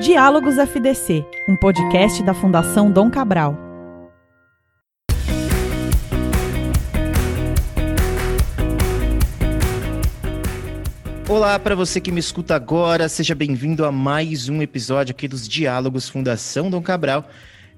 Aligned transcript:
Diálogos 0.00 0.58
FDC, 0.58 1.24
um 1.48 1.56
podcast 1.56 2.22
da 2.22 2.34
Fundação 2.34 2.90
Dom 2.90 3.10
Cabral. 3.10 3.56
Olá 11.26 11.58
para 11.58 11.74
você 11.74 11.98
que 11.98 12.12
me 12.12 12.20
escuta 12.20 12.54
agora, 12.54 13.08
seja 13.08 13.34
bem-vindo 13.34 13.86
a 13.86 13.90
mais 13.90 14.50
um 14.50 14.60
episódio 14.60 15.12
aqui 15.12 15.26
dos 15.26 15.48
Diálogos 15.48 16.10
Fundação 16.10 16.68
Dom 16.68 16.82
Cabral. 16.82 17.26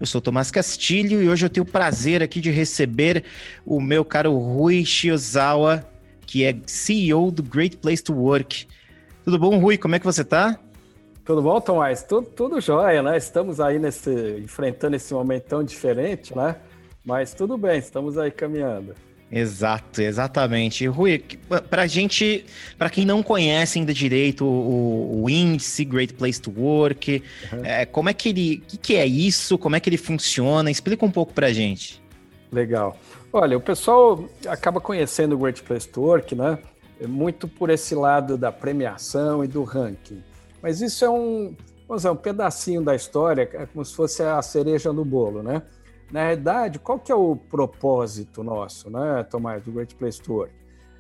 Eu 0.01 0.05
sou 0.05 0.21
Tomás 0.21 0.51
Castilho 0.51 1.23
e 1.23 1.29
hoje 1.29 1.47
eu 1.47 1.51
tenho 1.51 1.65
o 1.65 1.71
prazer 1.71 2.21
aqui 2.21 2.41
de 2.41 2.51
receber 2.51 3.23
o 3.65 3.81
meu 3.81 4.05
caro 4.05 4.37
Rui 4.37 4.85
Shiozawa, 4.85 5.89
que 6.27 6.45
é 6.45 6.57
CEO 6.67 7.31
do 7.31 7.45
Great 7.45 7.77
Place 7.77 8.03
to 8.03 8.13
Work. 8.13 8.67
Tudo 9.25 9.39
bom, 9.39 9.57
Rui? 9.59 9.79
Como 9.79 9.95
é 9.95 10.01
que 10.01 10.05
você 10.05 10.25
tá? 10.25 10.59
Tudo 11.29 11.43
bom, 11.43 11.61
Tomás? 11.61 12.03
Tudo, 12.03 12.27
tudo 12.27 12.59
jóia, 12.59 13.03
né? 13.03 13.15
Estamos 13.19 13.61
aí 13.61 13.79
nesse, 13.79 14.11
enfrentando 14.43 14.97
esse 14.97 15.13
momento 15.13 15.43
tão 15.43 15.63
diferente, 15.63 16.35
né? 16.35 16.57
Mas 17.05 17.35
tudo 17.35 17.59
bem, 17.59 17.79
estamos 17.79 18.17
aí 18.17 18.31
caminhando. 18.31 18.95
Exato, 19.31 20.01
exatamente. 20.01 20.87
Rui, 20.87 21.23
para 21.69 21.87
gente, 21.87 22.47
para 22.79 22.89
quem 22.89 23.05
não 23.05 23.23
conhece 23.23 23.79
ainda 23.79 23.93
direito 23.93 24.47
o, 24.47 25.23
o 25.23 25.29
índice 25.29 25.85
Great 25.85 26.15
Place 26.15 26.41
to 26.41 26.51
Work, 26.57 27.23
uhum. 27.53 27.63
é, 27.63 27.85
como 27.85 28.09
é 28.09 28.15
que 28.15 28.31
ele, 28.31 28.63
o 28.65 28.67
que, 28.67 28.79
que, 28.79 28.97
é 28.97 29.05
isso? 29.05 29.59
Como 29.59 29.77
é 29.77 29.81
que 29.81 29.91
ele 29.91 29.99
funciona? 29.99 30.71
Explica 30.71 31.05
um 31.05 31.11
pouco 31.11 31.35
para 31.35 31.53
gente. 31.53 32.03
Legal. 32.51 32.97
Olha, 33.31 33.55
o 33.55 33.61
pessoal 33.61 34.25
acaba 34.47 34.81
conhecendo 34.81 35.35
o 35.35 35.39
Great 35.39 35.63
Place 35.63 35.87
to 35.87 36.01
Work, 36.01 36.35
né? 36.35 36.59
Muito 37.07 37.47
por 37.47 37.69
esse 37.69 37.95
lado 37.95 38.39
da 38.39 38.51
premiação 38.51 39.45
e 39.45 39.47
do 39.47 39.63
ranking. 39.63 40.23
Mas 40.63 40.81
isso 40.81 41.05
é 41.05 41.11
um, 41.11 41.57
vamos 41.87 42.03
dizer, 42.03 42.11
um 42.11 42.17
pedacinho 42.17 42.83
da 42.83 42.95
história, 42.95 43.49
é 43.53 43.67
como 43.67 43.85
se 43.85 43.95
fosse 43.95 44.23
a 44.23 44.41
cereja 44.43 44.93
no 44.93 45.05
bolo, 45.05 45.43
né? 45.43 45.63
Na 46.11 46.23
realidade, 46.23 46.79
qual 46.79 46.99
que 46.99 47.13
é 47.13 47.15
o 47.15 47.37
propósito 47.37 48.43
nosso, 48.43 48.89
né, 48.89 49.23
Tomás, 49.25 49.63
do 49.63 49.71
Great 49.71 49.95
Place 49.95 50.21
to 50.21 50.35
Work? 50.35 50.55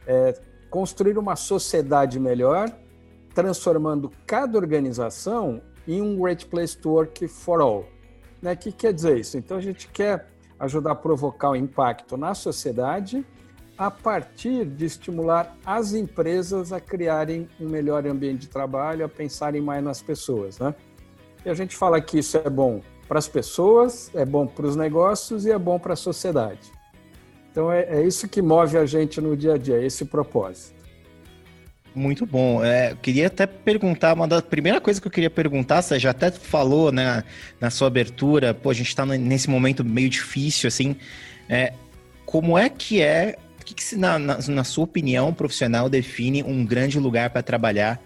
É 0.06 0.38
construir 0.68 1.16
uma 1.16 1.34
sociedade 1.34 2.20
melhor, 2.20 2.70
transformando 3.34 4.10
cada 4.27 4.58
organização 4.58 5.62
em 5.86 6.02
um 6.02 6.18
Great 6.20 6.44
Place 6.46 6.77
to 6.77 6.90
Work 6.90 7.27
for 7.27 7.61
All. 7.61 7.86
Né? 8.42 8.52
O 8.52 8.56
que 8.56 8.70
quer 8.70 8.92
dizer 8.92 9.18
isso? 9.18 9.38
Então, 9.38 9.56
a 9.56 9.61
gente 9.61 9.88
quer 9.88 10.27
ajudar 10.58 10.92
a 10.92 10.94
provocar 10.94 11.50
um 11.50 11.56
impacto 11.56 12.16
na 12.16 12.34
sociedade 12.34 13.24
a 13.78 13.90
partir 13.90 14.64
de 14.64 14.84
estimular 14.84 15.56
as 15.64 15.94
empresas 15.94 16.72
a 16.72 16.80
criarem 16.80 17.48
um 17.60 17.68
melhor 17.68 18.04
ambiente 18.06 18.40
de 18.40 18.48
trabalho, 18.48 19.04
a 19.04 19.08
pensarem 19.08 19.60
mais 19.60 19.82
nas 19.84 20.02
pessoas. 20.02 20.58
Né? 20.58 20.74
E 21.46 21.48
a 21.48 21.54
gente 21.54 21.76
fala 21.76 22.00
que 22.00 22.18
isso 22.18 22.36
é 22.36 22.50
bom 22.50 22.82
para 23.06 23.18
as 23.18 23.28
pessoas, 23.28 24.10
é 24.14 24.24
bom 24.24 24.46
para 24.46 24.66
os 24.66 24.74
negócios 24.74 25.46
e 25.46 25.52
é 25.52 25.58
bom 25.58 25.78
para 25.78 25.92
a 25.92 25.96
sociedade. 25.96 26.72
Então 27.52 27.70
é, 27.70 27.82
é, 27.88 28.02
isso 28.02 28.28
que 28.28 28.42
move 28.42 28.76
a 28.76 28.84
gente 28.84 29.20
no 29.20 29.36
dia 29.36 29.54
a 29.54 29.58
dia, 29.58 29.80
esse 29.80 30.04
propósito. 30.04 30.76
Muito 31.94 32.26
bom. 32.26 32.62
É, 32.62 32.92
eu 32.92 32.96
queria 32.96 33.28
até 33.28 33.46
perguntar, 33.46 34.12
uma 34.14 34.28
da 34.28 34.42
primeira 34.42 34.80
coisa 34.80 35.00
que 35.00 35.06
eu 35.06 35.10
queria 35.10 35.30
perguntar, 35.30 35.82
você 35.82 35.98
já 35.98 36.10
até 36.10 36.30
falou 36.30 36.92
né, 36.92 37.24
na 37.60 37.70
sua 37.70 37.88
abertura, 37.88 38.52
pô, 38.52 38.70
a 38.70 38.74
gente 38.74 38.88
está 38.88 39.06
nesse 39.06 39.48
momento 39.48 39.84
meio 39.84 40.08
difícil, 40.08 40.68
assim, 40.68 40.96
é, 41.48 41.72
como 42.26 42.58
é 42.58 42.68
que 42.68 43.00
é, 43.00 43.36
que, 43.69 43.74
que 43.74 43.97
na, 43.97 44.19
na, 44.19 44.38
na 44.38 44.64
sua 44.64 44.84
opinião 44.84 45.33
profissional 45.33 45.88
define 45.88 46.42
um 46.42 46.64
grande 46.64 46.98
lugar 46.98 47.30
para 47.30 47.42
trabalhar 47.42 48.00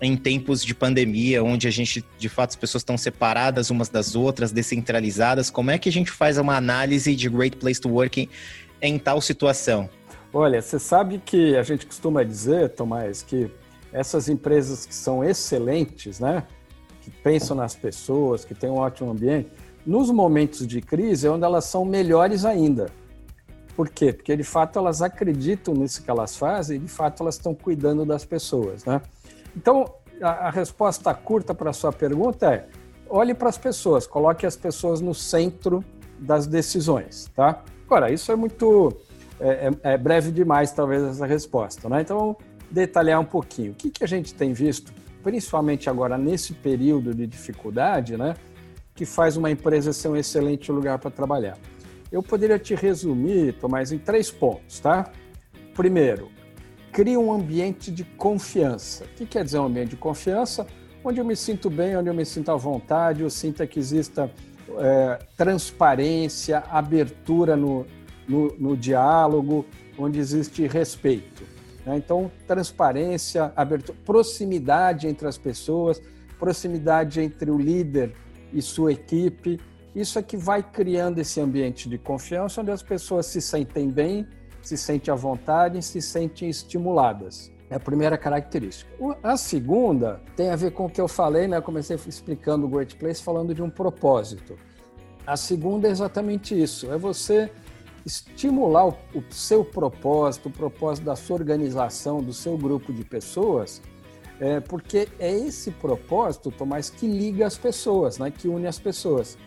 em 0.00 0.16
tempos 0.16 0.64
de 0.64 0.74
pandemia, 0.74 1.44
onde 1.44 1.68
a 1.68 1.70
gente, 1.70 2.04
de 2.18 2.28
fato, 2.28 2.50
as 2.50 2.56
pessoas 2.56 2.80
estão 2.80 2.98
separadas 2.98 3.70
umas 3.70 3.88
das 3.88 4.16
outras, 4.16 4.50
descentralizadas, 4.50 5.48
como 5.48 5.70
é 5.70 5.78
que 5.78 5.88
a 5.88 5.92
gente 5.92 6.10
faz 6.10 6.38
uma 6.38 6.56
análise 6.56 7.14
de 7.14 7.28
Great 7.28 7.56
Place 7.56 7.80
to 7.80 7.88
Work 7.88 8.20
em, 8.20 8.28
em 8.80 8.98
tal 8.98 9.20
situação? 9.20 9.88
Olha, 10.32 10.60
você 10.60 10.78
sabe 10.78 11.22
que 11.24 11.56
a 11.56 11.62
gente 11.62 11.86
costuma 11.86 12.24
dizer, 12.24 12.70
Tomás, 12.70 13.22
que 13.22 13.48
essas 13.92 14.28
empresas 14.28 14.86
que 14.86 14.94
são 14.94 15.22
excelentes, 15.22 16.18
né, 16.18 16.44
que 17.02 17.10
pensam 17.10 17.56
nas 17.56 17.76
pessoas, 17.76 18.44
que 18.44 18.54
têm 18.54 18.70
um 18.70 18.78
ótimo 18.78 19.10
ambiente, 19.10 19.50
nos 19.86 20.10
momentos 20.10 20.66
de 20.66 20.80
crise 20.80 21.26
é 21.26 21.30
onde 21.30 21.44
elas 21.44 21.64
são 21.66 21.84
melhores 21.84 22.44
ainda. 22.44 22.90
Por 23.74 23.88
quê? 23.88 24.12
Porque 24.12 24.36
de 24.36 24.44
fato 24.44 24.78
elas 24.78 25.00
acreditam 25.00 25.74
nisso 25.74 26.02
que 26.02 26.10
elas 26.10 26.36
fazem 26.36 26.76
e 26.76 26.80
de 26.80 26.88
fato 26.88 27.22
elas 27.22 27.36
estão 27.36 27.54
cuidando 27.54 28.04
das 28.04 28.24
pessoas, 28.24 28.84
né? 28.84 29.00
Então, 29.56 29.92
a, 30.20 30.48
a 30.48 30.50
resposta 30.50 31.12
curta 31.14 31.54
para 31.54 31.70
a 31.70 31.72
sua 31.72 31.92
pergunta 31.92 32.52
é: 32.52 32.68
olhe 33.08 33.34
para 33.34 33.48
as 33.48 33.58
pessoas, 33.58 34.06
coloque 34.06 34.46
as 34.46 34.56
pessoas 34.56 35.00
no 35.00 35.14
centro 35.14 35.84
das 36.18 36.46
decisões, 36.46 37.30
tá? 37.34 37.62
Agora, 37.86 38.10
isso 38.10 38.30
é 38.30 38.36
muito 38.36 38.96
é, 39.40 39.70
é, 39.82 39.94
é 39.94 39.98
breve 39.98 40.30
demais, 40.30 40.72
talvez, 40.72 41.02
essa 41.02 41.26
resposta, 41.26 41.88
né? 41.88 42.02
Então, 42.02 42.18
vamos 42.18 42.36
detalhar 42.70 43.20
um 43.20 43.24
pouquinho. 43.24 43.72
O 43.72 43.74
que, 43.74 43.90
que 43.90 44.04
a 44.04 44.06
gente 44.06 44.32
tem 44.34 44.52
visto, 44.52 44.92
principalmente 45.22 45.90
agora 45.90 46.16
nesse 46.16 46.54
período 46.54 47.14
de 47.14 47.26
dificuldade, 47.26 48.16
né? 48.16 48.34
Que 48.94 49.04
faz 49.04 49.36
uma 49.36 49.50
empresa 49.50 49.92
ser 49.92 50.08
um 50.08 50.16
excelente 50.16 50.70
lugar 50.70 50.98
para 50.98 51.10
trabalhar. 51.10 51.58
Eu 52.12 52.22
poderia 52.22 52.58
te 52.58 52.74
resumir, 52.74 53.54
Tomás, 53.54 53.90
em 53.90 53.98
três 53.98 54.30
pontos, 54.30 54.78
tá? 54.78 55.10
Primeiro, 55.74 56.28
cria 56.92 57.18
um 57.18 57.32
ambiente 57.32 57.90
de 57.90 58.04
confiança. 58.04 59.04
O 59.04 59.08
que 59.08 59.24
quer 59.24 59.42
dizer 59.42 59.58
um 59.58 59.64
ambiente 59.64 59.90
de 59.90 59.96
confiança? 59.96 60.66
Onde 61.02 61.18
eu 61.18 61.24
me 61.24 61.34
sinto 61.34 61.70
bem, 61.70 61.96
onde 61.96 62.10
eu 62.10 62.14
me 62.14 62.26
sinto 62.26 62.50
à 62.50 62.56
vontade, 62.56 63.22
eu 63.22 63.30
sinto 63.30 63.66
que 63.66 63.78
exista 63.78 64.30
é, 64.78 65.18
transparência, 65.36 66.58
abertura 66.70 67.56
no, 67.56 67.86
no, 68.28 68.54
no, 68.58 68.76
diálogo, 68.76 69.64
onde 69.98 70.18
existe 70.18 70.66
respeito. 70.66 71.44
Né? 71.86 71.96
Então, 71.96 72.30
transparência, 72.46 73.52
abertura, 73.56 73.98
proximidade 74.04 75.08
entre 75.08 75.26
as 75.26 75.38
pessoas, 75.38 76.00
proximidade 76.38 77.22
entre 77.22 77.50
o 77.50 77.58
líder 77.58 78.12
e 78.52 78.60
sua 78.60 78.92
equipe. 78.92 79.58
Isso 79.94 80.18
é 80.18 80.22
que 80.22 80.36
vai 80.36 80.62
criando 80.62 81.18
esse 81.18 81.40
ambiente 81.40 81.88
de 81.88 81.98
confiança, 81.98 82.60
onde 82.60 82.70
as 82.70 82.82
pessoas 82.82 83.26
se 83.26 83.40
sentem 83.40 83.90
bem 83.90 84.26
se 84.62 84.76
sentem 84.76 85.12
à 85.12 85.16
vontade 85.16 85.82
se 85.82 86.00
sentem 86.00 86.48
estimuladas. 86.48 87.52
É 87.68 87.76
a 87.76 87.80
primeira 87.80 88.16
característica. 88.18 88.90
A 89.22 89.36
segunda 89.36 90.20
tem 90.36 90.50
a 90.50 90.56
ver 90.56 90.72
com 90.72 90.86
o 90.86 90.90
que 90.90 91.00
eu 91.00 91.08
falei, 91.08 91.48
né? 91.48 91.60
Comecei 91.60 91.96
explicando 92.06 92.66
o 92.66 92.68
Great 92.68 92.96
Place 92.96 93.22
falando 93.22 93.54
de 93.54 93.62
um 93.62 93.70
propósito. 93.70 94.56
A 95.26 95.36
segunda 95.36 95.88
é 95.88 95.90
exatamente 95.90 96.60
isso: 96.60 96.92
é 96.92 96.98
você 96.98 97.50
estimular 98.04 98.88
o, 98.88 98.94
o 99.14 99.24
seu 99.30 99.64
propósito, 99.64 100.48
o 100.48 100.52
propósito 100.52 101.04
da 101.04 101.16
sua 101.16 101.36
organização, 101.36 102.22
do 102.22 102.32
seu 102.32 102.58
grupo 102.58 102.92
de 102.92 103.04
pessoas, 103.04 103.80
é, 104.38 104.60
porque 104.60 105.08
é 105.18 105.32
esse 105.32 105.70
propósito, 105.70 106.50
Tomás, 106.50 106.90
que 106.90 107.06
liga 107.06 107.46
as 107.46 107.56
pessoas, 107.56 108.18
né? 108.18 108.30
que 108.30 108.48
une 108.48 108.66
as 108.66 108.78
pessoas. 108.78 109.38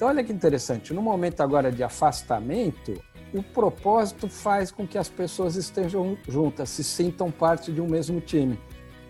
Então, 0.00 0.08
olha 0.08 0.24
que 0.24 0.32
interessante, 0.32 0.94
no 0.94 1.02
momento 1.02 1.42
agora 1.42 1.70
de 1.70 1.82
afastamento, 1.82 2.98
o 3.34 3.42
propósito 3.42 4.28
faz 4.28 4.70
com 4.70 4.86
que 4.86 4.96
as 4.96 5.10
pessoas 5.10 5.56
estejam 5.56 6.16
juntas, 6.26 6.70
se 6.70 6.82
sintam 6.82 7.30
parte 7.30 7.70
de 7.70 7.82
um 7.82 7.86
mesmo 7.86 8.18
time. 8.18 8.58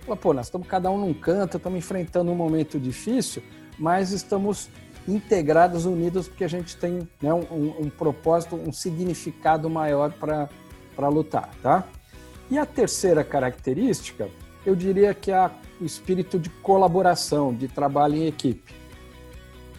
Fala, 0.00 0.16
pô, 0.16 0.32
nós 0.34 0.46
estamos 0.46 0.66
cada 0.66 0.90
um 0.90 0.98
num 0.98 1.14
canto, 1.14 1.58
estamos 1.58 1.78
enfrentando 1.78 2.32
um 2.32 2.34
momento 2.34 2.76
difícil, 2.76 3.40
mas 3.78 4.10
estamos 4.10 4.68
integrados, 5.06 5.84
unidos, 5.84 6.26
porque 6.26 6.42
a 6.42 6.48
gente 6.48 6.76
tem 6.76 7.08
né, 7.22 7.32
um, 7.32 7.82
um, 7.82 7.88
propósito, 7.88 8.56
um 8.56 8.72
significado 8.72 9.70
maior 9.70 10.12
para 10.14 11.08
lutar, 11.08 11.50
tá? 11.62 11.86
E 12.50 12.58
a 12.58 12.66
terceira 12.66 13.22
característica, 13.22 14.28
eu 14.66 14.74
diria 14.74 15.14
que 15.14 15.30
é 15.30 15.50
o 15.80 15.84
espírito 15.84 16.36
de 16.36 16.50
colaboração, 16.50 17.54
de 17.54 17.68
trabalho 17.68 18.16
em 18.16 18.26
equipe. 18.26 18.79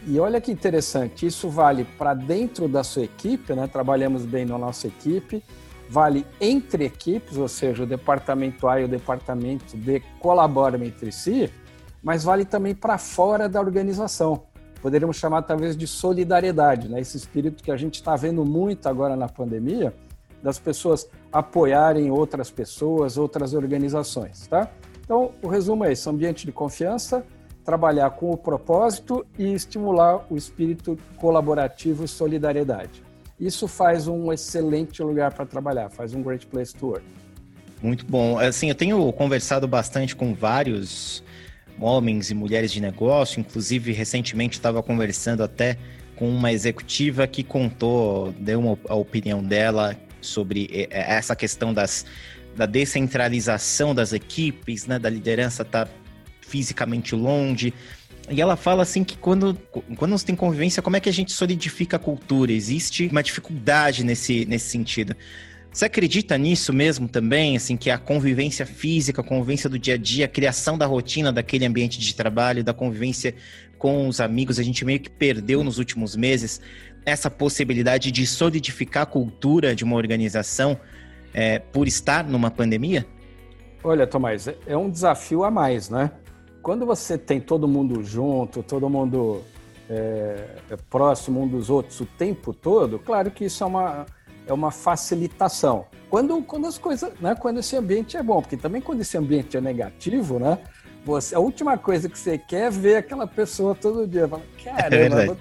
E 0.06 0.19
olha 0.19 0.42
que 0.42 0.51
interessante, 0.51 1.27
isso 1.27 1.48
vale 1.48 1.86
para 1.86 2.13
dentro 2.13 2.68
da 2.68 2.83
sua 2.83 3.03
equipe, 3.03 3.53
né? 3.53 3.68
Trabalhamos 3.68 4.25
bem 4.25 4.45
na 4.45 4.57
nossa 4.57 4.88
equipe, 4.88 5.44
vale 5.88 6.25
entre 6.39 6.86
equipes, 6.86 7.38
ou 7.38 7.48
seja, 7.48 7.83
o 7.83 7.86
departamento 7.86 8.68
A 8.68 8.81
e 8.81 8.86
o 8.86 8.88
departamento 8.88 9.77
B 9.77 10.01
colaboram 10.19 10.83
entre 10.83 11.12
si, 11.12 11.51
mas 12.01 12.24
vale 12.24 12.45
também 12.45 12.74
para 12.74 12.98
fora 12.98 13.48
da 13.48 13.59
organização. 13.59 14.44
Poderíamos 14.81 15.18
chamar 15.18 15.44
talvez 15.44 15.77
de 15.77 15.86
solidariedade, 15.86 16.89
né? 16.89 17.00
Esse 17.00 17.18
espírito 17.18 17.63
que 17.63 17.69
a 17.71 17.77
gente 17.77 17.95
está 17.95 18.15
vendo 18.15 18.44
muito 18.44 18.89
agora 18.89 19.15
na 19.15 19.30
pandemia, 19.30 19.94
das 20.42 20.57
pessoas 20.57 21.07
apoiarem 21.31 22.09
outras 22.09 22.50
pessoas, 22.50 23.18
outras 23.18 23.54
organizações, 23.54 24.47
tá? 24.47 24.71
Então, 25.04 25.31
o 25.44 25.47
resumo 25.47 25.86
é 25.86 25.92
esse: 25.92 26.09
ambiente 26.09 26.45
de 26.45 26.51
confiança, 26.51 27.24
trabalhar 27.63 28.09
com 28.11 28.31
o 28.31 28.37
propósito 28.37 29.25
e 29.37 29.53
estimular 29.53 30.25
o 30.29 30.35
espírito 30.35 30.97
colaborativo 31.17 32.03
e 32.03 32.07
solidariedade. 32.07 33.03
Isso 33.39 33.67
faz 33.67 34.07
um 34.07 34.31
excelente 34.31 35.01
lugar 35.01 35.33
para 35.33 35.45
trabalhar, 35.45 35.89
faz 35.89 36.13
um 36.13 36.21
great 36.21 36.45
place 36.47 36.73
to 36.75 36.87
work. 36.87 37.05
Muito 37.81 38.05
bom. 38.05 38.37
Assim, 38.37 38.69
eu 38.69 38.75
tenho 38.75 39.11
conversado 39.13 39.67
bastante 39.67 40.15
com 40.15 40.33
vários 40.35 41.23
homens 41.79 42.29
e 42.29 42.35
mulheres 42.35 42.71
de 42.71 42.79
negócio. 42.79 43.39
Inclusive, 43.39 43.91
recentemente 43.91 44.57
estava 44.57 44.83
conversando 44.83 45.43
até 45.43 45.77
com 46.15 46.29
uma 46.29 46.51
executiva 46.51 47.25
que 47.25 47.43
contou, 47.43 48.31
deu 48.33 48.59
uma, 48.59 48.77
a 48.87 48.93
opinião 48.93 49.43
dela 49.43 49.97
sobre 50.21 50.87
essa 50.91 51.35
questão 51.35 51.73
das, 51.73 52.05
da 52.55 52.67
descentralização 52.67 53.95
das 53.95 54.13
equipes, 54.13 54.85
né, 54.85 54.99
da 54.99 55.09
liderança 55.09 55.65
tá 55.65 55.87
fisicamente 56.51 57.15
longe. 57.15 57.74
E 58.30 58.39
ela 58.39 58.56
fala 58.56 58.83
assim 58.83 59.03
que 59.03 59.18
quando, 59.18 59.57
quando 59.95 60.12
você 60.12 60.25
tem 60.25 60.36
convivência, 60.36 60.81
como 60.81 60.95
é 60.95 61.00
que 61.00 61.09
a 61.09 61.13
gente 61.13 61.31
solidifica 61.31 61.95
a 61.95 62.00
cultura? 62.00 62.51
Existe 62.51 63.07
uma 63.07 63.24
dificuldade 63.24 64.03
nesse, 64.03 64.45
nesse 64.45 64.69
sentido. 64.69 65.15
Você 65.71 65.86
acredita 65.86 66.38
nisso 66.38 66.74
mesmo 66.74 67.07
também, 67.07 67.56
assim, 67.56 67.77
que 67.77 67.89
a 67.89 67.98
convivência 67.98 68.65
física, 68.65 69.21
a 69.21 69.24
convivência 69.24 69.69
do 69.69 69.80
dia 69.80 69.94
a 69.94 69.98
dia, 69.98 70.25
a 70.25 70.27
criação 70.27 70.77
da 70.77 70.86
rotina 70.86 71.31
daquele 71.31 71.65
ambiente 71.65 71.98
de 71.98 72.13
trabalho, 72.13 72.62
da 72.62 72.74
convivência 72.74 73.33
com 73.77 74.07
os 74.07 74.19
amigos, 74.19 74.59
a 74.59 74.63
gente 74.63 74.83
meio 74.83 75.00
que 75.00 75.09
perdeu 75.09 75.63
nos 75.63 75.77
últimos 75.80 76.15
meses 76.15 76.59
essa 77.06 77.31
possibilidade 77.31 78.12
de 78.12 78.27
solidificar 78.27 79.04
a 79.04 79.06
cultura 79.06 79.74
de 79.74 79.83
uma 79.83 79.95
organização 79.95 80.77
é, 81.33 81.59
por 81.59 81.88
estar 81.88 82.25
numa 82.25 82.51
pandemia? 82.51 83.06
Olha, 83.83 84.06
Tomás, 84.06 84.47
é 84.68 84.77
um 84.77 84.89
desafio 84.89 85.44
a 85.44 85.50
mais, 85.50 85.89
né? 85.89 86.12
Quando 86.61 86.85
você 86.85 87.17
tem 87.17 87.39
todo 87.39 87.67
mundo 87.67 88.03
junto, 88.03 88.61
todo 88.61 88.89
mundo 88.89 89.41
é, 89.89 90.57
é 90.69 90.77
próximo 90.89 91.41
um 91.41 91.47
dos 91.47 91.69
outros 91.69 91.99
o 91.99 92.05
tempo 92.05 92.53
todo, 92.53 92.99
claro 92.99 93.31
que 93.31 93.45
isso 93.45 93.63
é 93.63 93.67
uma 93.67 94.05
é 94.47 94.53
uma 94.53 94.71
facilitação. 94.71 95.85
Quando, 96.09 96.41
quando 96.41 96.67
as 96.67 96.77
coisas, 96.77 97.11
né, 97.19 97.35
quando 97.35 97.59
esse 97.59 97.75
ambiente 97.75 98.17
é 98.17 98.23
bom, 98.23 98.41
porque 98.41 98.57
também 98.57 98.81
quando 98.81 99.01
esse 99.01 99.17
ambiente 99.17 99.55
é 99.55 99.61
negativo, 99.61 100.39
né, 100.39 100.57
você, 101.05 101.35
a 101.35 101.39
última 101.39 101.77
coisa 101.77 102.09
que 102.09 102.17
você 102.17 102.37
quer 102.37 102.67
é 102.67 102.69
ver 102.69 102.95
aquela 102.97 103.25
pessoa 103.25 103.73
todo 103.73 104.07
dia. 104.07 104.27
Fala, 104.27 104.43
Caramba, 104.63 105.23
é 105.23 105.25
vou, 105.27 105.37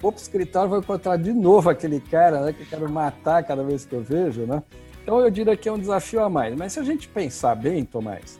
vou 0.00 0.12
para 0.12 0.18
o 0.18 0.22
escritório, 0.22 0.70
vou 0.70 0.78
encontrar 0.78 1.16
de 1.16 1.32
novo 1.32 1.70
aquele 1.70 2.00
cara 2.00 2.40
né, 2.40 2.52
que 2.52 2.62
eu 2.62 2.66
quero 2.66 2.90
matar 2.90 3.42
cada 3.42 3.64
vez 3.64 3.84
que 3.84 3.94
eu 3.94 4.02
vejo, 4.02 4.42
né? 4.42 4.62
Então 5.02 5.18
eu 5.18 5.30
diria 5.30 5.56
que 5.56 5.68
é 5.68 5.72
um 5.72 5.78
desafio 5.78 6.22
a 6.22 6.28
mais. 6.28 6.54
Mas 6.54 6.74
se 6.74 6.78
a 6.78 6.84
gente 6.84 7.08
pensar 7.08 7.56
bem, 7.56 7.84
Tomás, 7.84 8.38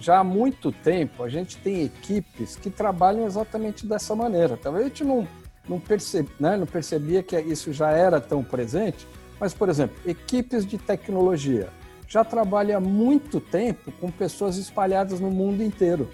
já 0.00 0.18
há 0.18 0.24
muito 0.24 0.70
tempo 0.70 1.22
a 1.22 1.28
gente 1.28 1.56
tem 1.58 1.84
equipes 1.84 2.56
que 2.56 2.70
trabalham 2.70 3.26
exatamente 3.26 3.86
dessa 3.86 4.14
maneira. 4.14 4.56
Talvez 4.56 4.84
a 4.84 4.88
gente 4.88 5.04
não, 5.04 5.26
não, 5.68 5.80
percebe, 5.80 6.30
né, 6.38 6.56
não 6.56 6.66
percebia 6.66 7.22
que 7.22 7.38
isso 7.38 7.72
já 7.72 7.90
era 7.90 8.20
tão 8.20 8.42
presente, 8.42 9.06
mas, 9.40 9.54
por 9.54 9.68
exemplo, 9.68 9.96
equipes 10.06 10.66
de 10.66 10.78
tecnologia 10.78 11.68
já 12.08 12.24
trabalham 12.24 12.78
há 12.78 12.80
muito 12.80 13.38
tempo 13.38 13.92
com 13.92 14.10
pessoas 14.10 14.56
espalhadas 14.56 15.20
no 15.20 15.30
mundo 15.30 15.62
inteiro. 15.62 16.08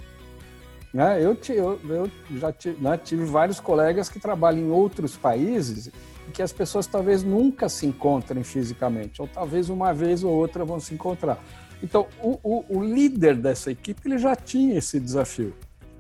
Né? 0.93 1.25
Eu, 1.25 1.37
eu, 1.49 1.81
eu 1.89 2.11
já 2.39 2.53
tive, 2.53 2.83
né, 2.83 2.97
tive 2.97 3.25
vários 3.25 3.61
colegas 3.61 4.09
que 4.09 4.19
trabalham 4.19 4.61
em 4.61 4.71
outros 4.71 5.17
países 5.17 5.91
e 6.29 6.31
que 6.33 6.43
as 6.43 6.53
pessoas 6.53 6.87
talvez 6.87 7.23
nunca 7.23 7.69
se 7.69 7.87
encontrem 7.87 8.43
fisicamente, 8.43 9.21
ou 9.21 9.29
talvez 9.29 9.69
uma 9.69 9.93
vez 9.93 10.25
ou 10.25 10.33
outra 10.33 10.65
vão 10.65 10.81
se 10.81 10.95
encontrar. 10.95 11.39
Então, 11.83 12.07
o, 12.23 12.39
o, 12.43 12.79
o 12.79 12.83
líder 12.83 13.37
dessa 13.37 13.71
equipe 13.71 14.01
ele 14.07 14.19
já 14.19 14.35
tinha 14.35 14.79
esse 14.79 14.99
desafio. 14.99 15.55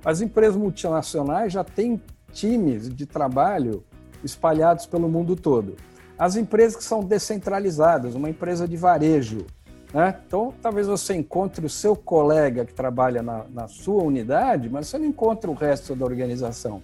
As 0.05 0.21
empresas 0.21 0.56
multinacionais 0.56 1.53
já 1.53 1.65
têm 1.65 2.00
times 2.32 2.94
de 2.94 3.06
trabalho 3.06 3.82
espalhados 4.23 4.87
pelo 4.87 5.09
mundo 5.09 5.37
todo. 5.37 5.76
As 6.19 6.37
empresas 6.37 6.76
que 6.76 6.85
são 6.85 7.03
descentralizadas, 7.03 8.15
uma 8.15 8.31
empresa 8.31 8.69
de 8.69 8.76
varejo. 8.76 9.47
Né? 9.93 10.15
Então, 10.26 10.53
talvez 10.61 10.87
você 10.87 11.15
encontre 11.15 11.65
o 11.65 11.71
seu 11.71 11.94
colega 11.94 12.65
que 12.65 12.75
trabalha 12.75 13.23
na, 13.23 13.44
na 13.53 13.69
sua 13.69 14.03
unidade, 14.03 14.69
mas 14.69 14.88
você 14.88 14.99
não 14.99 15.06
encontra 15.06 15.50
o 15.50 15.55
resto 15.55 15.94
da 15.94 16.05
organização. 16.05 16.82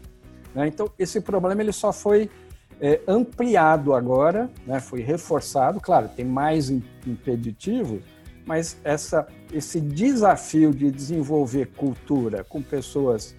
Né? 0.55 0.69
Então, 0.69 0.91
esse 0.99 1.21
problema 1.21 1.61
ele 1.61 1.73
só 1.73 1.93
foi 1.93 2.31
é, 2.81 3.01
ampliado 3.07 3.95
agora, 3.95 4.51
né? 4.67 4.81
foi 4.81 5.01
reforçado. 5.01 5.81
Claro, 5.81 6.09
tem 6.09 6.25
mais 6.25 6.71
impeditivos, 6.71 8.01
mas 8.51 8.81
essa, 8.83 9.29
esse 9.53 9.81
desafio 9.81 10.75
de 10.75 10.91
desenvolver 10.91 11.67
cultura 11.67 12.43
com 12.43 12.61
pessoas 12.61 13.37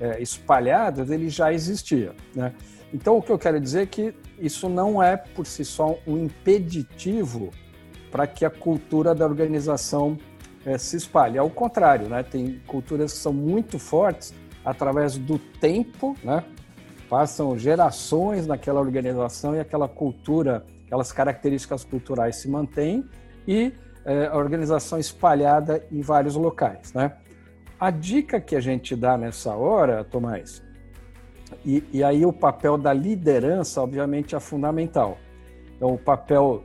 é, 0.00 0.22
espalhadas, 0.22 1.10
ele 1.10 1.28
já 1.28 1.52
existia. 1.52 2.14
Né? 2.32 2.54
Então, 2.94 3.16
o 3.16 3.22
que 3.22 3.32
eu 3.32 3.38
quero 3.40 3.58
dizer 3.58 3.82
é 3.82 3.86
que 3.86 4.14
isso 4.38 4.68
não 4.68 5.02
é, 5.02 5.16
por 5.16 5.46
si 5.48 5.64
só, 5.64 5.98
um 6.06 6.16
impeditivo 6.16 7.50
para 8.08 8.24
que 8.24 8.44
a 8.44 8.50
cultura 8.50 9.16
da 9.16 9.26
organização 9.26 10.16
é, 10.64 10.78
se 10.78 10.96
espalhe. 10.96 11.38
Ao 11.38 11.50
contrário, 11.50 12.08
né? 12.08 12.22
tem 12.22 12.60
culturas 12.64 13.14
que 13.14 13.18
são 13.18 13.32
muito 13.32 13.80
fortes 13.80 14.32
através 14.64 15.18
do 15.18 15.40
tempo, 15.40 16.16
né? 16.22 16.44
passam 17.08 17.58
gerações 17.58 18.46
naquela 18.46 18.78
organização 18.78 19.56
e 19.56 19.58
aquela 19.58 19.88
cultura, 19.88 20.64
aquelas 20.86 21.10
características 21.10 21.82
culturais 21.82 22.36
se 22.36 22.48
mantêm 22.48 23.04
e 23.44 23.72
é, 24.04 24.26
a 24.26 24.36
organização 24.36 24.98
espalhada 24.98 25.84
em 25.90 26.00
vários 26.00 26.34
locais. 26.34 26.92
Né? 26.92 27.12
A 27.78 27.90
dica 27.90 28.40
que 28.40 28.56
a 28.56 28.60
gente 28.60 28.94
dá 28.94 29.16
nessa 29.16 29.54
hora, 29.54 30.04
Tomás, 30.04 30.62
e, 31.64 31.84
e 31.92 32.02
aí 32.02 32.24
o 32.24 32.32
papel 32.32 32.78
da 32.78 32.92
liderança, 32.92 33.80
obviamente, 33.80 34.34
é 34.34 34.40
fundamental. 34.40 35.18
Então, 35.76 35.94
o 35.94 35.98
papel 35.98 36.64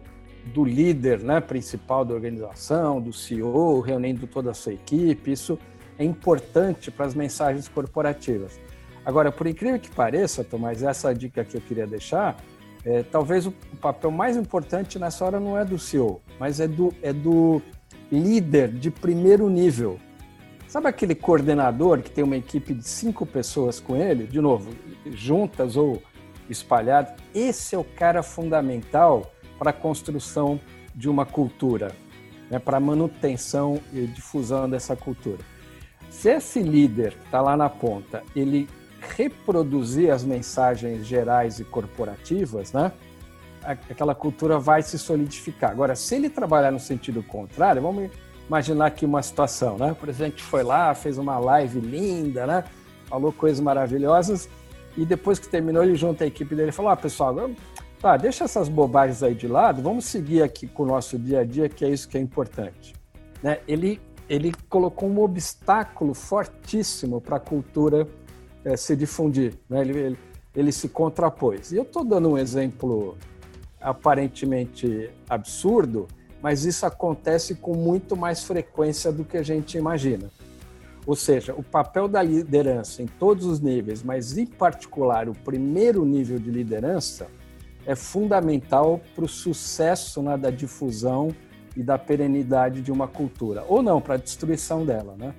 do 0.53 0.63
líder 0.63 1.19
né, 1.19 1.41
principal 1.41 2.05
da 2.05 2.13
organização, 2.13 3.01
do 3.01 3.11
CEO, 3.11 3.81
reunindo 3.81 4.27
toda 4.27 4.51
a 4.51 4.53
sua 4.53 4.73
equipe, 4.73 5.31
isso 5.31 5.59
é 5.99 6.03
importante 6.03 6.89
para 6.89 7.05
as 7.05 7.13
mensagens 7.13 7.67
corporativas. 7.67 8.59
Agora, 9.05 9.31
por 9.31 9.47
incrível 9.47 9.79
que 9.79 9.89
pareça, 9.89 10.43
Tomás, 10.43 10.83
essa 10.83 11.13
dica 11.13 11.43
que 11.43 11.57
eu 11.57 11.61
queria 11.61 11.87
deixar, 11.87 12.37
é, 12.87 13.03
talvez 13.03 13.45
o, 13.45 13.53
papel 13.81 14.09
mais 14.09 14.37
importante 14.37 14.97
nessa 14.97 15.25
hora 15.25 15.39
não 15.39 15.57
é 15.57 15.63
do 15.63 15.77
CEO, 15.77 16.21
mas 16.39 16.59
é 16.59 16.67
do, 16.67 16.93
é 17.01 17.13
do 17.13 17.61
líder 18.11 18.69
de 18.69 18.89
primeiro 18.89 19.49
nível, 19.49 19.99
Sabe 20.67 20.89
aquele 20.89 21.15
coordenador 21.15 22.01
que 22.01 22.11
tem 22.11 22.23
uma 22.25 22.35
equipe 22.35 22.73
de 22.73 22.85
cinco 22.85 23.25
pessoas 23.25 23.79
com 23.79 23.95
ele, 23.95 24.27
de 24.27 24.41
novo, 24.41 24.71
juntas 25.05 25.77
ou 25.77 26.03
espalhadas? 26.49 27.13
Esse 27.33 27.73
é 27.73 27.77
o 27.77 27.85
cara 27.85 28.21
fundamental 28.21 29.31
para 29.57 29.69
a 29.69 29.73
construção 29.73 30.59
de 30.93 31.07
uma 31.07 31.25
cultura, 31.25 31.95
né, 32.51 32.59
para 32.59 32.77
a 32.77 32.79
manutenção 32.81 33.79
e 33.93 34.05
difusão 34.07 34.69
dessa 34.69 34.93
cultura. 34.93 35.39
Se 36.09 36.31
esse 36.31 36.61
líder 36.61 37.13
que 37.13 37.25
está 37.25 37.39
lá 37.39 37.55
na 37.55 37.69
ponta, 37.69 38.21
ele 38.35 38.67
reproduzir 38.99 40.11
as 40.11 40.23
mensagens 40.23 41.05
gerais 41.05 41.59
e 41.59 41.63
corporativas, 41.63 42.73
né, 42.73 42.91
aquela 43.89 44.15
cultura 44.15 44.59
vai 44.59 44.81
se 44.81 44.97
solidificar. 44.97 45.71
Agora, 45.71 45.95
se 45.95 46.15
ele 46.15 46.29
trabalhar 46.29 46.71
no 46.71 46.79
sentido 46.79 47.21
contrário, 47.21 47.81
vamos 47.81 48.09
imaginar 48.47 48.87
aqui 48.87 49.05
uma 49.05 49.21
situação, 49.21 49.77
né? 49.77 49.91
O 49.91 49.95
presidente 49.95 50.41
foi 50.41 50.63
lá, 50.63 50.93
fez 50.93 51.17
uma 51.17 51.37
live 51.37 51.79
linda, 51.79 52.47
né? 52.47 52.63
Falou 53.07 53.31
coisas 53.33 53.59
maravilhosas 53.59 54.49
e 54.95 55.05
depois 55.05 55.37
que 55.37 55.47
terminou 55.47 55.83
ele 55.83 55.95
junta 55.95 56.23
a 56.23 56.27
equipe 56.27 56.55
dele 56.55 56.69
e 56.69 56.71
falou: 56.71 56.91
"Ah, 56.91 56.95
pessoal, 56.95 57.51
tá, 57.99 58.15
deixa 58.15 58.45
essas 58.45 58.69
bobagens 58.69 59.21
aí 59.21 59.35
de 59.35 59.47
lado, 59.47 59.81
vamos 59.81 60.05
seguir 60.05 60.41
aqui 60.41 60.67
com 60.67 60.83
o 60.83 60.85
nosso 60.85 61.19
dia 61.19 61.41
a 61.41 61.43
dia, 61.43 61.67
que 61.67 61.83
é 61.83 61.89
isso 61.89 62.07
que 62.07 62.17
é 62.17 62.21
importante". 62.21 62.93
Né? 63.43 63.59
Ele 63.67 63.99
ele 64.29 64.53
colocou 64.67 65.07
um 65.09 65.21
obstáculo 65.21 66.13
fortíssimo 66.13 67.21
para 67.21 67.37
a 67.37 67.39
cultura 67.39 68.05
é, 68.67 68.75
se 68.75 68.95
difundir, 68.95 69.53
né? 69.69 69.81
Ele, 69.81 69.97
ele, 69.97 70.17
ele 70.53 70.71
se 70.73 70.89
contrapôs. 70.89 71.71
E 71.71 71.77
eu 71.77 71.83
estou 71.83 72.03
dando 72.03 72.29
um 72.29 72.37
exemplo 72.37 73.17
aparentemente 73.79 75.09
absurdo, 75.29 76.07
mas 76.41 76.65
isso 76.65 76.85
acontece 76.85 77.55
com 77.55 77.73
muito 77.73 78.17
mais 78.17 78.43
frequência 78.43 79.11
do 79.11 79.23
que 79.23 79.37
a 79.37 79.43
gente 79.43 79.77
imagina. 79.77 80.29
Ou 81.05 81.15
seja, 81.15 81.53
o 81.53 81.63
papel 81.63 82.09
da 82.09 82.21
liderança 82.21 83.01
em 83.01 83.07
todos 83.07 83.45
os 83.45 83.61
níveis, 83.61 84.03
mas 84.03 84.37
em 84.37 84.45
particular 84.45 85.29
o 85.29 85.33
primeiro 85.33 86.03
nível 86.03 86.37
de 86.37 86.51
liderança, 86.51 87.27
é 87.85 87.95
fundamental 87.95 88.99
para 89.15 89.23
o 89.23 89.29
sucesso 89.29 90.21
né, 90.21 90.35
da 90.35 90.49
difusão 90.49 91.33
e 91.77 91.81
da 91.81 91.97
perenidade 91.97 92.81
de 92.81 92.91
uma 92.91 93.07
cultura, 93.07 93.63
ou 93.69 93.81
não, 93.81 94.01
para 94.01 94.15
a 94.15 94.17
destruição 94.17 94.85
dela, 94.85 95.15
né? 95.17 95.33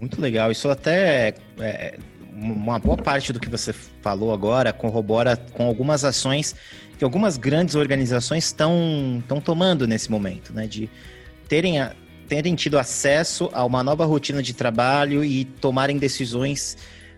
Muito 0.00 0.20
legal. 0.20 0.50
Isso 0.50 0.68
até 0.68 1.34
é, 1.58 1.98
uma 2.32 2.78
boa 2.78 2.96
parte 2.96 3.32
do 3.32 3.40
que 3.40 3.48
você 3.48 3.72
falou 3.72 4.32
agora 4.32 4.72
corrobora 4.72 5.36
com 5.36 5.66
algumas 5.66 6.04
ações 6.04 6.54
que 6.96 7.04
algumas 7.04 7.36
grandes 7.36 7.76
organizações 7.76 8.46
estão 8.46 9.22
tomando 9.44 9.86
nesse 9.86 10.10
momento, 10.10 10.52
né? 10.52 10.66
De 10.66 10.90
terem, 11.48 11.80
a, 11.80 11.94
terem 12.28 12.56
tido 12.56 12.76
acesso 12.76 13.48
a 13.52 13.64
uma 13.64 13.84
nova 13.84 14.04
rotina 14.04 14.42
de 14.42 14.52
trabalho 14.52 15.24
e 15.24 15.44
tomarem 15.44 15.96
decisões 15.96 16.76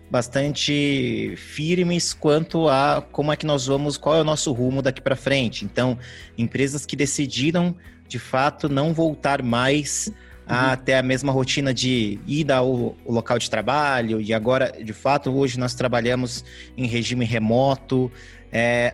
bastante 0.09 1.33
firmes 1.37 2.13
quanto 2.13 2.69
a 2.69 3.01
como 3.11 3.31
é 3.31 3.35
que 3.35 3.45
nós 3.45 3.65
vamos, 3.65 3.97
qual 3.97 4.17
é 4.17 4.21
o 4.21 4.23
nosso 4.23 4.51
rumo 4.51 4.81
daqui 4.81 5.01
para 5.01 5.15
frente. 5.15 5.65
Então, 5.65 5.97
empresas 6.37 6.85
que 6.85 6.95
decidiram, 6.95 7.75
de 8.07 8.19
fato, 8.19 8.69
não 8.69 8.93
voltar 8.93 9.41
mais 9.41 10.11
a 10.53 10.75
ter 10.75 10.95
a 10.95 11.01
mesma 11.01 11.31
rotina 11.31 11.73
de 11.73 12.19
ida 12.27 12.57
ao, 12.57 12.93
local 13.05 13.39
de 13.39 13.49
trabalho, 13.49 14.19
e 14.19 14.33
agora, 14.33 14.69
de 14.83 14.91
fato, 14.91 15.31
hoje 15.31 15.57
nós 15.57 15.73
trabalhamos 15.73 16.43
em 16.75 16.85
regime 16.87 17.23
remoto. 17.23 18.11
É, 18.51 18.93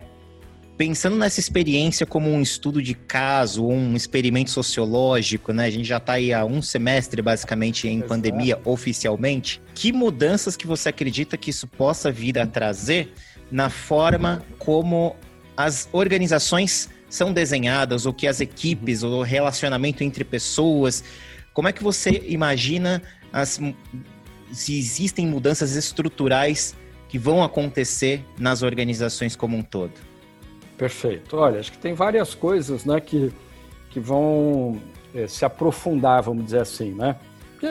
pensando 0.76 1.16
nessa 1.16 1.40
experiência 1.40 2.06
como 2.06 2.30
um 2.30 2.40
estudo 2.40 2.80
de 2.80 2.94
caso, 2.94 3.66
um 3.66 3.96
experimento 3.96 4.52
sociológico, 4.52 5.52
né? 5.52 5.64
A 5.64 5.70
gente 5.70 5.88
já 5.88 5.96
está 5.96 6.12
aí 6.12 6.32
há 6.32 6.44
um 6.44 6.62
semestre 6.62 7.20
basicamente 7.20 7.88
em 7.88 7.96
Exato. 7.96 8.08
pandemia 8.08 8.60
oficialmente. 8.64 9.60
Que 9.74 9.92
mudanças 9.92 10.56
que 10.56 10.64
você 10.64 10.90
acredita 10.90 11.36
que 11.36 11.50
isso 11.50 11.66
possa 11.66 12.12
vir 12.12 12.38
a 12.38 12.46
trazer 12.46 13.12
na 13.50 13.68
forma 13.68 14.44
como 14.60 15.16
as 15.56 15.88
organizações 15.90 16.88
são 17.08 17.32
desenhadas, 17.32 18.06
ou 18.06 18.12
que 18.12 18.26
as 18.26 18.40
equipes, 18.40 19.02
o 19.02 19.22
relacionamento 19.22 20.04
entre 20.04 20.22
pessoas. 20.22 21.02
Como 21.58 21.66
é 21.66 21.72
que 21.72 21.82
você 21.82 22.22
imagina 22.28 23.02
as, 23.32 23.60
se 24.52 24.78
existem 24.78 25.26
mudanças 25.26 25.74
estruturais 25.74 26.72
que 27.08 27.18
vão 27.18 27.42
acontecer 27.42 28.24
nas 28.38 28.62
organizações 28.62 29.34
como 29.34 29.56
um 29.56 29.62
todo? 29.64 29.90
Perfeito. 30.76 31.36
Olha, 31.36 31.58
acho 31.58 31.72
que 31.72 31.78
tem 31.78 31.94
várias 31.94 32.32
coisas 32.32 32.84
né, 32.84 33.00
que, 33.00 33.32
que 33.90 33.98
vão 33.98 34.80
é, 35.12 35.26
se 35.26 35.44
aprofundar, 35.44 36.22
vamos 36.22 36.44
dizer 36.44 36.60
assim, 36.60 36.92
né? 36.92 37.16
Porque 37.54 37.66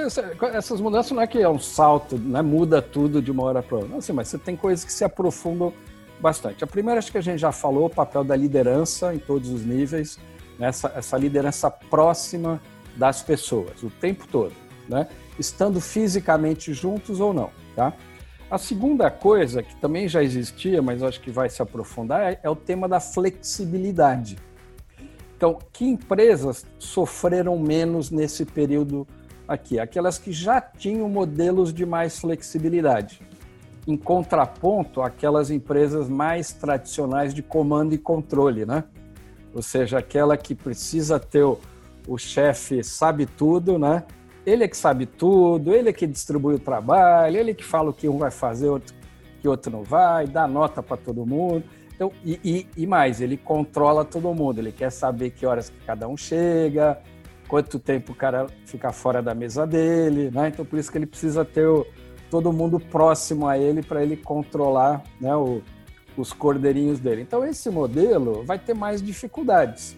essas 0.48 0.82
mudanças 0.82 1.14
não 1.14 1.22
é 1.22 1.28
que 1.28 1.40
é 1.40 1.48
um 1.48 1.58
salto, 1.58 2.18
né, 2.18 2.42
muda 2.42 2.82
tudo 2.82 3.22
de 3.22 3.32
uma 3.32 3.44
hora 3.44 3.64
para 3.64 3.78
outra. 3.78 3.90
Não, 3.90 4.00
assim, 4.00 4.12
mas 4.12 4.28
você 4.28 4.38
tem 4.38 4.58
coisas 4.58 4.84
que 4.84 4.92
se 4.92 5.06
aprofundam 5.06 5.72
bastante. 6.20 6.62
A 6.62 6.68
primeira, 6.68 7.00
acho 7.00 7.10
que 7.10 7.20
a 7.20 7.22
gente 7.22 7.40
já 7.40 7.54
falou, 7.54 7.86
o 7.86 7.90
papel 7.90 8.26
da 8.26 8.36
liderança 8.36 9.16
em 9.16 9.20
todos 9.20 9.50
os 9.50 9.64
níveis, 9.66 10.20
né, 10.60 10.68
essa, 10.68 10.92
essa 10.94 11.18
liderança 11.18 11.72
próxima 11.72 12.60
das 12.98 13.22
pessoas, 13.22 13.84
o 13.84 13.90
tempo 13.90 14.28
todo, 14.28 14.54
né? 14.90 15.08
estando 15.40 15.80
fisicamente 15.80 16.74
juntos 16.74 17.20
ou 17.20 17.34
não. 17.34 17.52
Tá? 17.76 17.94
A 18.50 18.58
segunda 18.58 19.12
coisa, 19.12 19.62
que 19.62 19.76
também 19.76 20.08
já 20.08 20.24
existia, 20.24 20.82
mas 20.82 21.04
acho 21.04 21.22
que 21.22 21.30
vai 21.30 21.50
se 21.50 21.62
aprofundar, 21.62 22.22
é, 22.22 22.40
é 22.42 22.50
o 22.50 22.56
tema 22.56 22.88
da 22.88 23.00
flexibilidade. 23.00 24.38
Então, 25.36 25.60
que 25.72 25.86
empresas 25.86 26.66
sofreram 26.80 27.60
menos 27.60 28.10
nesse 28.10 28.44
período 28.44 29.06
aqui? 29.48 29.80
Aquelas 29.80 30.18
que 30.18 30.32
já 30.32 30.60
tinham 30.60 31.08
modelos 31.08 31.72
de 31.72 31.86
mais 31.86 32.18
flexibilidade, 32.20 33.22
em 33.86 33.96
contraponto 33.96 35.02
àquelas 35.02 35.52
empresas 35.52 36.10
mais 36.10 36.52
tradicionais 36.54 37.34
de 37.34 37.44
comando 37.44 37.94
e 37.94 37.98
controle, 37.98 38.66
né? 38.66 38.86
Ou 39.54 39.62
seja, 39.62 40.00
aquela 40.00 40.36
que 40.36 40.56
precisa 40.56 41.20
ter 41.20 41.44
o, 41.44 41.60
o 42.08 42.18
chefe 42.18 42.84
sabe 42.84 43.26
tudo, 43.26 43.78
né? 43.78 44.04
Ele 44.46 44.64
é 44.64 44.68
que 44.68 44.78
sabe 44.78 45.06
tudo, 45.06 45.74
ele 45.74 45.90
é 45.90 45.94
que 45.94 46.08
distribui 46.08 46.56
o 46.56 46.60
trabalho, 46.60 47.38
ele 47.38 47.52
é 47.52 47.54
que 47.54 47.64
fala 47.64 47.90
o 47.90 47.94
que 47.94 48.08
um 48.08 48.18
vai 48.18 48.32
fazer, 48.32 48.70
outro, 48.70 48.96
que 49.42 49.48
outro 49.48 49.70
não 49.70 49.84
vai, 49.84 50.26
dá 50.26 50.48
nota 50.48 50.82
para 50.82 50.96
todo 50.96 51.26
mundo. 51.26 51.64
Então, 51.94 52.12
e, 52.24 52.40
e, 52.44 52.68
e, 52.78 52.88
mais, 52.88 53.20
ele 53.20 53.36
controla 53.36 54.06
todo 54.06 54.34
mundo, 54.34 54.60
ele 54.60 54.72
quer 54.72 54.92
saber 54.92 55.32
que 55.32 55.46
horas 55.46 55.70
que 55.70 55.86
cada 55.86 56.08
um 56.08 56.16
chega, 56.16 56.98
quanto 57.48 57.78
tempo 57.78 58.14
o 58.14 58.16
cara 58.16 58.48
fica 58.66 58.92
fora 58.94 59.22
da 59.22 59.34
mesa 59.34 59.68
dele, 59.68 60.32
né? 60.32 60.50
Então, 60.50 60.64
por 60.64 60.80
isso 60.80 60.92
que 60.92 60.98
ele 60.98 61.08
precisa 61.08 61.44
ter 61.44 61.68
o, 61.68 61.86
todo 62.30 62.54
mundo 62.54 62.80
próximo 62.80 63.48
a 63.48 63.58
ele 63.58 63.82
para 63.82 64.02
ele 64.04 64.16
controlar 64.16 65.04
né, 65.20 65.36
o, 65.36 65.62
os 66.16 66.32
cordeirinhos 66.32 67.00
dele. 67.00 67.22
Então, 67.22 67.44
esse 67.44 67.70
modelo 67.70 68.44
vai 68.46 68.60
ter 68.60 68.74
mais 68.74 69.02
dificuldades. 69.02 69.96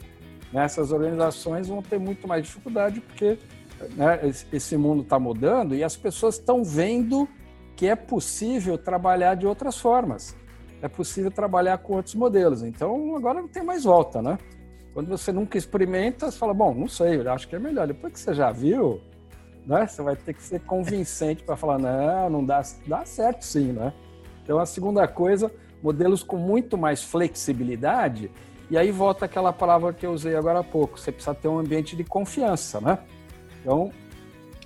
Né? 0.52 0.64
Essas 0.64 0.92
organizações 0.92 1.68
vão 1.68 1.82
ter 1.82 2.00
muito 2.00 2.28
mais 2.28 2.44
dificuldade 2.44 3.02
porque 3.02 3.38
né, 3.96 4.20
esse 4.52 4.76
mundo 4.76 5.04
está 5.04 5.20
mudando 5.20 5.76
e 5.76 5.84
as 5.84 5.96
pessoas 5.96 6.36
estão 6.36 6.64
vendo 6.64 7.28
que 7.76 7.88
é 7.88 7.96
possível 7.96 8.78
trabalhar 8.78 9.36
de 9.36 9.48
outras 9.48 9.78
formas. 9.78 10.36
É 10.82 10.88
possível 10.88 11.32
trabalhar 11.32 11.78
com 11.78 11.94
outros 11.94 12.16
modelos. 12.16 12.64
Então, 12.64 13.16
agora 13.16 13.42
não 13.42 13.48
tem 13.48 13.64
mais 13.64 13.84
volta, 13.84 14.22
né? 14.22 14.38
Quando 14.94 15.08
você 15.08 15.32
nunca 15.32 15.58
experimenta, 15.58 16.30
você 16.30 16.38
fala, 16.38 16.54
bom, 16.54 16.74
não 16.74 16.88
sei, 16.88 17.26
acho 17.28 17.48
que 17.48 17.56
é 17.56 17.60
melhor. 17.60 17.88
Depois 17.88 18.12
que 18.12 18.20
você 18.20 18.34
já 18.34 18.52
viu, 18.52 19.00
né, 19.66 19.88
você 19.88 20.02
vai 20.02 20.16
ter 20.16 20.34
que 20.34 20.42
ser 20.42 20.60
convincente 20.62 21.44
para 21.44 21.56
falar, 21.56 21.78
não, 21.80 22.30
não 22.30 22.46
dá, 22.46 22.62
dá 22.88 23.06
certo 23.06 23.44
sim, 23.44 23.72
né? 23.72 23.94
Então, 24.44 24.58
a 24.58 24.66
segunda 24.66 25.08
coisa, 25.08 25.52
modelos 25.82 26.24
com 26.24 26.38
muito 26.38 26.78
mais 26.78 27.04
flexibilidade, 27.04 28.32
e 28.70 28.78
aí 28.78 28.92
volta 28.92 29.26
aquela 29.26 29.52
palavra 29.52 29.94
que 29.94 30.06
eu 30.06 30.12
usei 30.12 30.36
agora 30.36 30.60
há 30.60 30.64
pouco, 30.64 31.00
você 31.00 31.12
precisa 31.12 31.34
ter 31.34 31.48
um 31.48 31.60
ambiente 31.60 31.96
de 31.96 32.04
confiança, 32.04 32.80
né? 32.80 33.00
Então, 33.62 33.92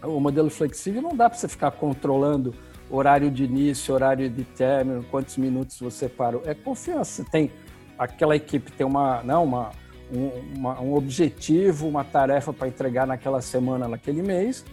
o 0.03 0.19
modelo 0.19 0.49
flexível 0.49 1.01
não 1.01 1.15
dá 1.15 1.29
para 1.29 1.39
você 1.39 1.47
ficar 1.47 1.71
controlando 1.71 2.53
horário 2.89 3.31
de 3.31 3.43
início, 3.45 3.93
horário 3.93 4.29
de 4.29 4.43
término, 4.43 5.03
quantos 5.09 5.37
minutos 5.37 5.79
você 5.79 6.09
parou. 6.09 6.43
É 6.45 6.53
confiança. 6.53 7.23
Você 7.23 7.29
tem 7.29 7.51
aquela 7.97 8.35
equipe 8.35 8.71
tem 8.71 8.85
uma, 8.85 9.23
não, 9.23 9.43
uma, 9.43 9.71
um, 10.11 10.57
uma, 10.57 10.81
um 10.81 10.93
objetivo, 10.95 11.87
uma 11.87 12.03
tarefa 12.03 12.51
para 12.51 12.67
entregar 12.67 13.07
naquela 13.07 13.41
semana, 13.41 13.87
naquele 13.87 14.21
mês. 14.21 14.65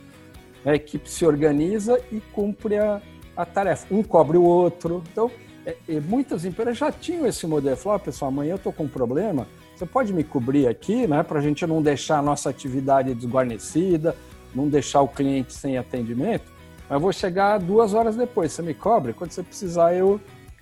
A 0.64 0.74
equipe 0.74 1.08
se 1.08 1.24
organiza 1.24 2.00
e 2.12 2.20
cumpre 2.20 2.76
a, 2.76 3.00
a 3.36 3.46
tarefa. 3.46 3.86
Um 3.94 4.02
cobre 4.02 4.36
o 4.36 4.42
outro. 4.42 5.02
Então, 5.10 5.30
é, 5.70 5.96
é, 5.96 6.00
muitas 6.00 6.44
empresas 6.44 6.78
já 6.78 6.90
tinham 6.90 7.26
esse 7.26 7.46
modelo. 7.46 7.76
Falaram, 7.76 8.02
oh, 8.02 8.04
pessoal, 8.04 8.30
amanhã 8.30 8.52
eu 8.52 8.56
estou 8.56 8.72
com 8.72 8.84
um 8.84 8.88
problema, 8.88 9.46
você 9.74 9.86
pode 9.86 10.12
me 10.12 10.24
cobrir 10.24 10.66
aqui, 10.66 11.06
né, 11.06 11.22
para 11.22 11.38
a 11.38 11.42
gente 11.42 11.66
não 11.66 11.80
deixar 11.80 12.18
a 12.18 12.22
nossa 12.22 12.50
atividade 12.50 13.14
desguarnecida, 13.14 14.14
não 14.54 14.68
deixar 14.68 15.00
o 15.00 15.08
cliente 15.08 15.54
sem 15.54 15.78
atendimento, 15.78 16.50
mas 16.88 17.00
vou 17.00 17.12
chegar 17.12 17.58
duas 17.58 17.94
horas 17.94 18.16
depois, 18.16 18.52
você 18.52 18.62
me 18.62 18.74
cobre, 18.74 19.12
quando 19.12 19.30
você 19.30 19.42
precisar 19.42 19.94
eu, 19.94 20.20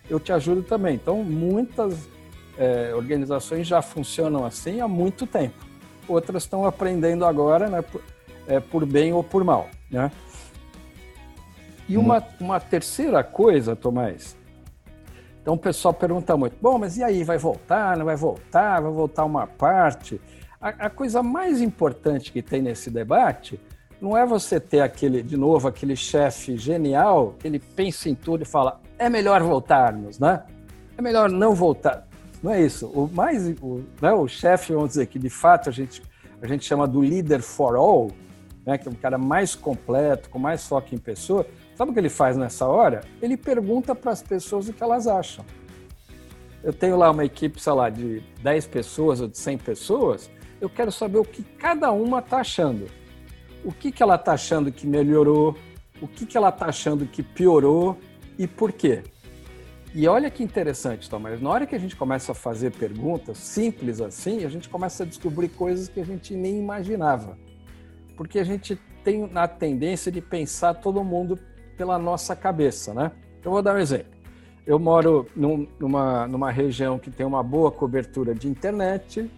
eu 0.09 0.21
te 0.21 0.33
ajudo 0.33 0.63
também. 0.63 0.95
Então, 0.95 1.25
muitas 1.25 2.09
é, 2.57 2.93
organizações 2.95 3.67
já 3.67 3.81
funcionam 3.81 4.45
assim 4.45 4.81
há 4.81 4.87
muito 4.87 5.27
tempo. 5.27 5.67
Outras 6.07 6.45
estão 6.45 6.65
aprendendo 6.65 7.25
agora, 7.25 7.69
né, 7.69 7.83
por, 7.83 8.03
é, 8.47 8.61
por 8.61 8.87
bem 8.87 9.13
ou 9.13 9.25
por 9.25 9.43
mal. 9.43 9.69
Né? 9.91 10.11
E 11.89 11.97
uma, 11.97 12.23
uma 12.39 12.61
terceira 12.61 13.25
coisa, 13.25 13.75
Tomás, 13.75 14.37
então 15.49 15.55
o 15.55 15.59
pessoal 15.59 15.95
pergunta 15.95 16.37
muito: 16.37 16.59
bom, 16.61 16.77
mas 16.77 16.99
e 16.99 17.03
aí, 17.03 17.25
vai 17.25 17.39
voltar? 17.39 17.97
Não 17.97 18.05
vai 18.05 18.17
voltar? 18.17 18.83
Vai 18.83 18.93
voltar 18.93 19.25
uma 19.25 19.47
parte? 19.47 20.21
A, 20.61 20.69
a 20.69 20.91
coisa 20.91 21.23
mais 21.23 21.63
importante 21.63 22.31
que 22.31 22.43
tem 22.43 22.61
nesse 22.61 22.91
debate 22.91 23.59
não 23.99 24.15
é 24.15 24.27
você 24.27 24.61
ter 24.61 24.83
aquele, 24.83 25.23
de 25.23 25.39
novo, 25.39 25.67
aquele 25.67 25.97
chefe 25.97 26.59
genial 26.59 27.35
que 27.39 27.49
ele 27.49 27.59
pensa 27.59 28.11
em 28.11 28.15
tudo 28.15 28.43
e 28.43 28.45
fala: 28.45 28.79
é 28.99 29.09
melhor 29.09 29.43
voltarmos, 29.43 30.19
né? 30.19 30.45
É 30.99 31.01
melhor 31.01 31.31
não 31.31 31.55
voltar. 31.55 32.07
Não 32.43 32.53
é 32.53 32.61
isso. 32.61 32.87
O 32.89 33.09
mais, 33.11 33.49
o, 33.63 33.83
né, 34.03 34.13
o 34.13 34.29
chefe, 34.29 34.75
vamos 34.75 34.91
dizer, 34.91 35.07
que 35.07 35.19
de 35.19 35.31
fato 35.31 35.71
a 35.71 35.73
gente, 35.73 36.03
a 36.43 36.47
gente 36.47 36.67
chama 36.67 36.87
do 36.87 37.01
leader 37.01 37.41
for 37.41 37.75
all, 37.75 38.11
né, 38.67 38.77
que 38.77 38.87
é 38.87 38.91
um 38.91 38.95
cara 38.95 39.17
mais 39.17 39.55
completo, 39.55 40.29
com 40.29 40.39
mais 40.39 40.67
foco 40.67 40.95
em 40.95 40.99
pessoa, 40.99 41.47
Sabe 41.79 41.93
o 41.93 41.95
que 41.95 42.01
ele 42.01 42.09
faz 42.09 42.37
nessa 42.37 42.67
hora? 42.67 43.03
Ele 43.23 43.37
pergunta 43.37 43.95
para 43.95 44.11
as 44.11 44.21
pessoas 44.21 44.69
o 44.69 44.73
que 44.73 44.83
elas 44.83 45.07
acham. 45.07 45.45
Eu 46.61 46.73
tenho 46.73 46.97
lá 46.97 47.09
uma 47.09 47.25
equipe, 47.25 47.63
sei 47.63 47.73
lá, 47.73 47.89
de 47.89 48.21
10 48.43 48.67
pessoas 48.67 49.21
ou 49.21 49.29
de 49.29 49.39
100 49.39 49.59
pessoas, 49.59 50.29
eu 50.61 50.69
quero 50.69 50.91
saber 50.91 51.19
o 51.19 51.25
que 51.25 51.45
cada 51.57 51.93
uma 51.93 52.19
está 52.19 52.39
achando. 52.39 52.91
O 53.65 53.71
que, 53.71 53.93
que 53.93 54.03
ela 54.03 54.17
está 54.17 54.33
achando 54.33 54.73
que 54.73 54.89
melhorou, 54.89 55.57
o 56.03 56.09
que, 56.09 56.27
que 56.27 56.37
ela 56.37 56.49
está 56.49 56.67
achando 56.67 57.07
que 57.07 57.23
piorou 57.23 57.97
e 58.37 58.49
por 58.49 58.73
quê. 58.73 59.05
E 59.95 60.09
olha 60.09 60.31
que 60.31 60.43
interessante, 60.43 61.09
Tomás, 61.09 61.41
na 61.41 61.49
hora 61.49 61.65
que 61.65 61.77
a 61.77 61.79
gente 61.79 61.95
começa 61.95 62.33
a 62.33 62.35
fazer 62.35 62.73
perguntas 62.73 63.39
simples 63.39 64.01
assim, 64.01 64.45
a 64.45 64.49
gente 64.49 64.69
começa 64.69 65.05
a 65.05 65.07
descobrir 65.07 65.49
coisas 65.51 65.89
que 65.89 66.01
a 66.01 66.05
gente 66.05 66.35
nem 66.35 66.59
imaginava. 66.59 67.39
Porque 68.17 68.41
a 68.41 68.45
gente 68.45 68.75
tem 69.05 69.31
a 69.33 69.47
tendência 69.47 70.11
de 70.11 70.21
pensar 70.21 70.75
todo 70.75 71.05
mundo 71.05 71.39
pela 71.79 71.97
nossa 71.97 72.35
cabeça, 72.35 72.93
né? 72.93 73.13
Eu 73.43 73.53
vou 73.53 73.63
dar 73.63 73.77
um 73.77 73.79
exemplo. 73.79 74.19
Eu 74.67 74.79
moro 74.79 75.27
num, 75.35 75.67
numa, 75.79 76.27
numa 76.27 76.51
região 76.51 76.99
que 76.99 77.11
tem 77.11 77.25
uma 77.25 77.43
boa 77.43 77.71
cobertura 77.71 78.35
de 78.35 78.49
internet, 78.49 79.31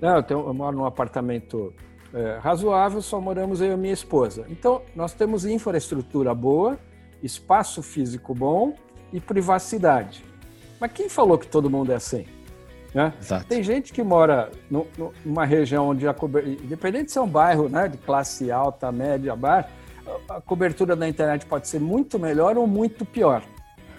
né? 0.00 0.16
eu, 0.16 0.22
tenho, 0.22 0.40
eu 0.40 0.54
moro 0.54 0.76
num 0.76 0.86
apartamento 0.86 1.72
é, 2.12 2.38
razoável, 2.40 3.00
só 3.00 3.20
moramos 3.20 3.60
eu 3.60 3.74
e 3.74 3.76
minha 3.76 3.92
esposa. 3.92 4.46
Então, 4.48 4.82
nós 4.96 5.12
temos 5.12 5.44
infraestrutura 5.44 6.34
boa, 6.34 6.78
espaço 7.22 7.82
físico 7.82 8.34
bom 8.34 8.74
e 9.12 9.20
privacidade. 9.20 10.24
Mas 10.80 10.90
quem 10.92 11.08
falou 11.08 11.38
que 11.38 11.46
todo 11.46 11.70
mundo 11.70 11.92
é 11.92 11.94
assim? 11.94 12.24
Né? 12.92 13.12
Tem 13.48 13.62
gente 13.62 13.92
que 13.92 14.02
mora 14.02 14.50
no, 14.70 14.86
numa 15.24 15.44
região 15.44 15.88
onde 15.88 16.08
a 16.08 16.12
cobertura, 16.12 16.56
independente 16.64 17.06
de 17.06 17.12
ser 17.12 17.20
um 17.20 17.28
bairro 17.28 17.68
né, 17.68 17.86
de 17.86 17.98
classe 17.98 18.50
alta, 18.50 18.90
média, 18.90 19.36
baixa, 19.36 19.68
a 20.28 20.40
cobertura 20.40 20.96
da 20.96 21.08
internet 21.08 21.46
pode 21.46 21.68
ser 21.68 21.80
muito 21.80 22.18
melhor 22.18 22.56
ou 22.56 22.66
muito 22.66 23.04
pior. 23.04 23.42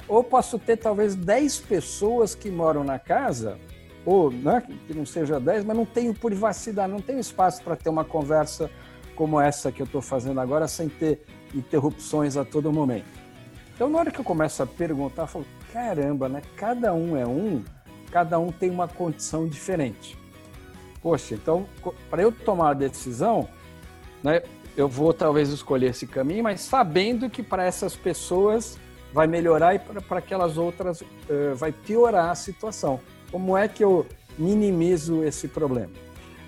Ou 0.08 0.24
posso 0.24 0.60
ter 0.60 0.78
talvez 0.78 1.16
10 1.16 1.60
pessoas 1.62 2.36
que 2.36 2.50
moram 2.50 2.84
na 2.84 3.00
casa, 3.00 3.58
ou 4.06 4.30
né, 4.32 4.62
que 4.86 4.94
não 4.94 5.06
seja 5.06 5.40
10, 5.40 5.64
mas 5.66 5.78
não 5.78 5.86
tenho 5.86 6.14
privacidade, 6.14 6.92
não 6.92 7.00
tenho 7.00 7.20
espaço 7.20 7.64
para 7.64 7.76
ter 7.76 7.90
uma 7.90 8.04
conversa 8.04 8.70
como 9.16 9.40
essa 9.40 9.72
que 9.72 9.82
eu 9.82 9.86
estou 9.86 10.02
fazendo 10.02 10.40
agora, 10.40 10.68
sem 10.68 10.90
ter 10.90 11.24
interrupções 11.54 12.36
a 12.36 12.44
todo 12.44 12.72
momento. 12.72 13.06
Então, 13.76 13.90
na 13.90 14.00
hora 14.00 14.12
que 14.12 14.20
eu 14.20 14.24
começo 14.24 14.62
a 14.62 14.66
perguntar, 14.66 15.24
eu 15.24 15.28
falo, 15.28 15.46
caramba, 15.72 16.28
né? 16.28 16.42
Cada 16.56 16.94
um 16.94 17.16
é 17.16 17.26
um, 17.26 17.64
cada 18.12 18.40
um 18.40 18.52
tem 18.52 18.70
uma 18.70 18.88
condição 18.88 19.48
diferente. 19.48 20.18
Poxa, 21.02 21.36
então, 21.36 21.66
para 22.10 22.22
eu 22.22 22.32
tomar 22.32 22.72
a 22.72 22.74
decisão, 22.74 23.48
né, 24.24 24.42
eu 24.76 24.88
vou 24.88 25.14
talvez 25.14 25.50
escolher 25.50 25.92
esse 25.92 26.08
caminho, 26.08 26.44
mas 26.44 26.62
sabendo 26.62 27.30
que 27.30 27.44
para 27.44 27.64
essas 27.64 27.96
pessoas 27.96 28.78
vai 29.14 29.28
melhorar 29.28 29.76
e 29.76 29.80
para 29.80 30.18
aquelas 30.18 30.58
outras 30.58 31.02
uh, 31.02 31.56
vai 31.56 31.72
piorar 31.72 32.32
a 32.32 32.36
situação. 32.36 33.00
Como 33.32 33.56
é 33.56 33.68
que 33.68 33.84
eu 33.84 34.06
minimizo 34.38 35.24
esse 35.24 35.48
problema? 35.48 35.92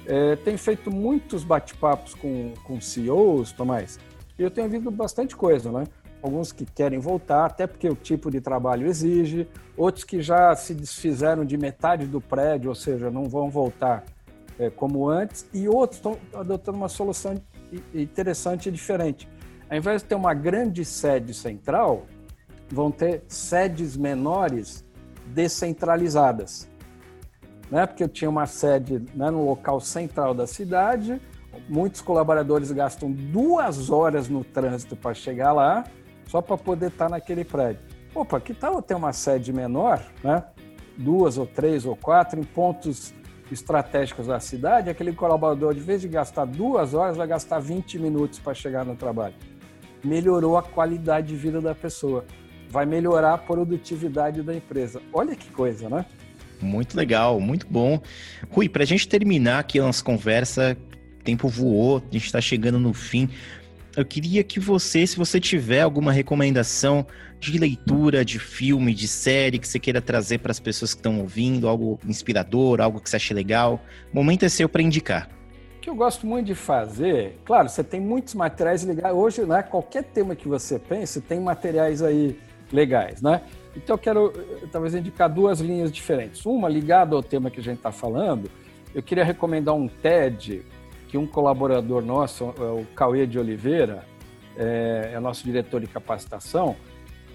É, 0.08 0.36
tenho 0.36 0.58
feito 0.58 0.92
muitos 0.92 1.44
bate-papos 1.44 2.14
com, 2.14 2.54
com 2.64 2.80
CEOs, 2.80 3.52
Tomás, 3.52 4.00
e 4.38 4.44
eu 4.44 4.52
tenho 4.52 4.68
ouvido 4.68 4.92
bastante 4.92 5.36
coisa, 5.36 5.72
né? 5.72 5.84
Alguns 6.22 6.52
que 6.52 6.66
querem 6.66 7.00
voltar, 7.00 7.46
até 7.46 7.66
porque 7.66 7.90
o 7.90 7.96
tipo 7.96 8.30
de 8.30 8.40
trabalho 8.40 8.88
exige, 8.88 9.48
outros 9.76 10.04
que 10.04 10.22
já 10.22 10.56
se 10.56 10.76
desfizeram 10.76 11.44
de 11.44 11.58
metade 11.58 12.06
do 12.06 12.22
prédio, 12.22 12.70
ou 12.70 12.76
seja, 12.76 13.10
não 13.10 13.26
vão 13.26 13.50
voltar 13.50 14.04
é, 14.60 14.70
como 14.70 15.10
antes, 15.10 15.48
e 15.54 15.68
outros 15.68 15.98
estão 15.98 16.18
adotando 16.34 16.78
uma 16.78 16.90
solução 16.90 17.42
interessante 17.94 18.70
e 18.70 18.72
diferente. 18.72 19.28
Ao 19.70 19.78
invés 19.78 20.02
de 20.02 20.10
ter 20.10 20.16
uma 20.16 20.34
grande 20.34 20.86
sede 20.86 21.34
central, 21.34 22.06
vão 22.70 22.92
ter 22.92 23.24
sedes 23.28 23.98
menores 23.98 24.86
descentralizadas. 25.28 26.70
Né? 27.70 27.86
Porque 27.86 28.04
eu 28.04 28.10
tinha 28.10 28.30
uma 28.30 28.46
sede 28.46 29.04
né, 29.14 29.30
no 29.30 29.46
local 29.46 29.80
central 29.80 30.34
da 30.34 30.46
cidade, 30.46 31.20
muitos 31.68 32.02
colaboradores 32.02 32.72
gastam 32.72 33.12
duas 33.12 33.90
horas 33.90 34.30
no 34.30 34.44
trânsito 34.44 34.96
para 34.96 35.14
chegar 35.14 35.52
lá, 35.52 35.84
só 36.28 36.42
para 36.42 36.58
poder 36.58 36.88
estar 36.88 37.06
tá 37.06 37.12
naquele 37.12 37.44
prédio. 37.44 37.82
Opa, 38.14 38.40
que 38.40 38.54
tal 38.54 38.76
eu 38.76 38.82
ter 38.82 38.96
uma 38.96 39.14
sede 39.14 39.52
menor, 39.52 40.02
né? 40.24 40.44
duas 40.98 41.38
ou 41.38 41.46
três 41.46 41.86
ou 41.86 41.96
quatro, 41.96 42.40
em 42.40 42.44
pontos 42.44 43.14
estratégicos 43.52 44.28
da 44.28 44.40
cidade, 44.40 44.90
aquele 44.90 45.14
colaborador, 45.14 45.74
de 45.74 45.80
vez 45.80 46.02
de 46.02 46.08
gastar 46.08 46.46
duas 46.46 46.94
horas, 46.94 47.18
vai 47.18 47.28
gastar 47.28 47.60
20 47.60 48.00
minutos 48.00 48.40
para 48.40 48.54
chegar 48.54 48.86
no 48.86 48.96
trabalho. 48.96 49.36
Melhorou 50.04 50.58
a 50.58 50.64
qualidade 50.64 51.28
de 51.28 51.36
vida 51.36 51.62
da 51.62 51.74
pessoa 51.74 52.26
vai 52.76 52.86
melhorar 52.86 53.36
a 53.36 53.38
produtividade 53.38 54.42
da 54.42 54.54
empresa. 54.54 55.02
Olha 55.14 55.34
que 55.34 55.50
coisa, 55.50 55.90
né? 55.90 56.06
Muito 56.62 56.98
legal, 56.98 57.40
muito 57.40 57.66
bom. 57.70 58.02
Rui, 58.50 58.68
para 58.68 58.84
a 58.84 58.86
gente 58.86 59.08
terminar 59.08 59.60
aqui 59.60 59.80
a 59.80 59.84
nossa 59.84 60.04
conversa, 60.04 60.78
tempo 61.24 61.48
voou, 61.48 61.98
a 61.98 62.14
gente 62.14 62.26
está 62.26 62.42
chegando 62.42 62.78
no 62.80 62.94
fim. 62.94 63.30
Eu 63.96 64.04
queria 64.04 64.44
que 64.44 64.60
você, 64.60 65.08
se 65.08 65.16
você 65.16 65.40
tiver 65.40 65.80
alguma 65.80 66.12
recomendação 66.12 67.06
de 67.40 67.58
leitura, 67.58 68.26
de 68.26 68.40
filme, 68.40 68.94
de 68.94 69.08
série 69.08 69.58
que 69.58 69.68
você 69.68 69.80
queira 69.80 70.02
trazer 70.02 70.40
para 70.40 70.52
as 70.52 70.60
pessoas 70.60 70.94
que 70.94 71.00
estão 71.00 71.22
ouvindo, 71.22 71.68
algo 71.70 71.98
inspirador, 72.06 72.82
algo 72.82 73.00
que 73.00 73.10
você 73.10 73.16
ache 73.16 73.34
legal, 73.34 73.80
o 74.12 74.16
momento 74.16 74.44
é 74.44 74.50
seu 74.50 74.68
para 74.68 74.82
indicar. 74.82 75.30
O 75.78 75.80
que 75.80 75.90
eu 75.90 75.96
gosto 75.96 76.28
muito 76.28 76.48
de 76.48 76.56
fazer, 76.56 77.40
claro, 77.46 77.70
você 77.70 77.84
tem 77.84 78.02
muitos 78.02 78.34
materiais 78.34 78.84
ligados. 78.84 79.18
Hoje, 79.18 79.46
né, 79.46 79.64
qualquer 79.64 80.04
tema 80.04 80.36
que 80.36 80.48
você 80.48 80.78
pense, 80.78 81.22
tem 81.22 81.40
materiais 81.40 82.02
aí 82.02 82.38
legais, 82.74 83.22
né? 83.22 83.44
Então 83.78 83.94
eu 83.94 83.98
quero 83.98 84.34
eh, 84.36 84.68
talvez 84.72 84.94
indicar 84.94 85.30
duas 85.30 85.60
linhas 85.62 85.92
diferentes. 85.92 86.46
Uma 86.46 86.68
ligada 86.68 87.16
ao 87.16 87.24
tema 87.24 87.50
que 87.50 87.60
a 87.60 87.64
gente 87.64 87.78
está 87.78 87.92
falando, 87.92 88.50
eu 88.94 89.04
queria 89.04 89.24
recomendar 89.24 89.76
um 89.76 89.88
TED 89.88 90.66
que 91.16 91.18
um 91.18 91.26
colaborador 91.26 92.04
nosso, 92.04 92.54
é 92.60 92.64
o 92.64 92.86
Cauê 92.94 93.26
de 93.26 93.40
Oliveira, 93.40 94.04
é, 94.58 95.12
é 95.14 95.20
nosso 95.22 95.46
diretor 95.46 95.80
de 95.80 95.88
capacitação, 95.88 96.76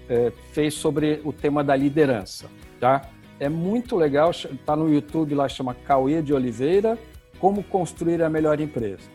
é, 0.07 0.31
fez 0.51 0.75
sobre 0.75 1.19
o 1.25 1.33
tema 1.33 1.63
da 1.63 1.75
liderança, 1.75 2.45
tá? 2.79 3.01
É 3.39 3.49
muito 3.49 3.95
legal, 3.95 4.29
está 4.29 4.75
no 4.75 4.93
YouTube 4.93 5.33
lá, 5.33 5.49
chama 5.49 5.73
Cauê 5.73 6.21
de 6.21 6.31
Oliveira, 6.31 6.95
Como 7.39 7.63
Construir 7.63 8.21
a 8.21 8.29
Melhor 8.29 8.59
Empresa. 8.59 9.09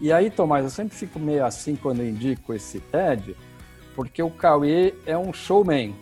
E 0.00 0.12
aí, 0.12 0.28
Tomás, 0.28 0.64
eu 0.64 0.70
sempre 0.70 0.96
fico 0.96 1.20
meio 1.20 1.44
assim 1.44 1.76
quando 1.76 2.02
indico 2.02 2.52
esse 2.52 2.80
TED, 2.80 3.36
porque 3.94 4.20
o 4.20 4.30
Cauê 4.30 4.92
é 5.06 5.16
um 5.16 5.32
showman. 5.32 5.94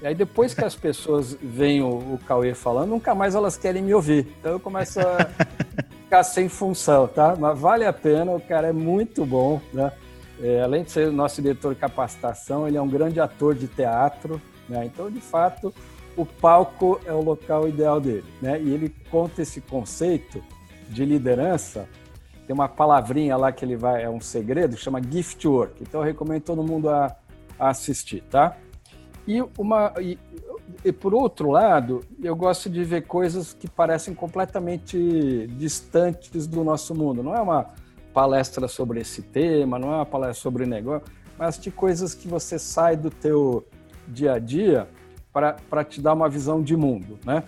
E 0.00 0.06
aí 0.06 0.14
depois 0.14 0.54
que 0.54 0.64
as 0.64 0.76
pessoas 0.76 1.36
veem 1.42 1.82
o, 1.82 1.88
o 1.88 2.20
Cauê 2.24 2.54
falando, 2.54 2.90
nunca 2.90 3.16
mais 3.16 3.34
elas 3.34 3.56
querem 3.56 3.82
me 3.82 3.92
ouvir. 3.92 4.28
Então 4.38 4.52
eu 4.52 4.60
começo 4.60 5.00
a 5.00 5.28
ficar 6.08 6.24
sem 6.24 6.48
função, 6.48 7.06
tá? 7.06 7.36
Mas 7.38 7.58
vale 7.58 7.84
a 7.84 7.92
pena, 7.92 8.32
o 8.32 8.40
cara 8.40 8.68
é 8.68 8.72
muito 8.72 9.26
bom, 9.26 9.60
né? 9.72 9.92
É, 10.40 10.62
além 10.62 10.84
de 10.84 10.90
ser 10.90 11.12
nosso 11.12 11.42
diretor 11.42 11.74
de 11.74 11.80
capacitação, 11.80 12.66
ele 12.66 12.78
é 12.78 12.82
um 12.82 12.88
grande 12.88 13.20
ator 13.20 13.54
de 13.54 13.68
teatro, 13.68 14.40
né? 14.68 14.86
Então, 14.86 15.10
de 15.10 15.20
fato, 15.20 15.74
o 16.16 16.24
palco 16.24 16.98
é 17.04 17.12
o 17.12 17.20
local 17.20 17.68
ideal 17.68 18.00
dele, 18.00 18.24
né? 18.40 18.58
E 18.60 18.72
ele 18.72 18.94
conta 19.10 19.42
esse 19.42 19.60
conceito 19.60 20.42
de 20.88 21.04
liderança 21.04 21.86
tem 22.48 22.54
uma 22.54 22.66
palavrinha 22.66 23.36
lá 23.36 23.52
que 23.52 23.62
ele 23.62 23.76
vai, 23.76 24.02
é 24.02 24.08
um 24.08 24.22
segredo, 24.22 24.74
chama 24.74 25.02
gift 25.02 25.46
work. 25.46 25.82
Então 25.82 26.00
eu 26.00 26.06
recomendo 26.06 26.44
todo 26.44 26.62
mundo 26.62 26.88
a, 26.88 27.14
a 27.58 27.68
assistir, 27.68 28.22
tá? 28.22 28.56
E, 29.26 29.42
uma, 29.58 29.92
e, 30.00 30.18
e, 30.84 30.92
por 30.92 31.14
outro 31.14 31.50
lado, 31.50 32.04
eu 32.22 32.36
gosto 32.36 32.68
de 32.68 32.84
ver 32.84 33.06
coisas 33.06 33.52
que 33.52 33.68
parecem 33.68 34.14
completamente 34.14 35.46
distantes 35.56 36.46
do 36.46 36.62
nosso 36.62 36.94
mundo. 36.94 37.22
Não 37.22 37.34
é 37.34 37.40
uma 37.40 37.66
palestra 38.12 38.68
sobre 38.68 39.00
esse 39.00 39.22
tema, 39.22 39.78
não 39.78 39.92
é 39.92 39.96
uma 39.96 40.06
palestra 40.06 40.40
sobre 40.42 40.66
negócio, 40.66 41.06
mas 41.38 41.58
de 41.58 41.70
coisas 41.70 42.14
que 42.14 42.28
você 42.28 42.58
sai 42.58 42.96
do 42.96 43.10
teu 43.10 43.66
dia 44.06 44.34
a 44.34 44.38
dia 44.38 44.88
para 45.32 45.84
te 45.84 46.00
dar 46.00 46.14
uma 46.14 46.28
visão 46.28 46.62
de 46.62 46.76
mundo, 46.76 47.18
né? 47.24 47.44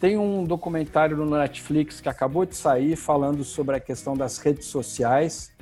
Tem 0.00 0.16
um 0.16 0.44
documentário 0.44 1.16
no 1.16 1.26
Netflix 1.36 2.00
que 2.00 2.08
acabou 2.08 2.46
de 2.46 2.54
sair 2.54 2.96
falando 2.96 3.44
sobre 3.44 3.76
a 3.76 3.80
questão 3.80 4.16
das 4.16 4.38
redes 4.38 4.66
sociais, 4.66 5.52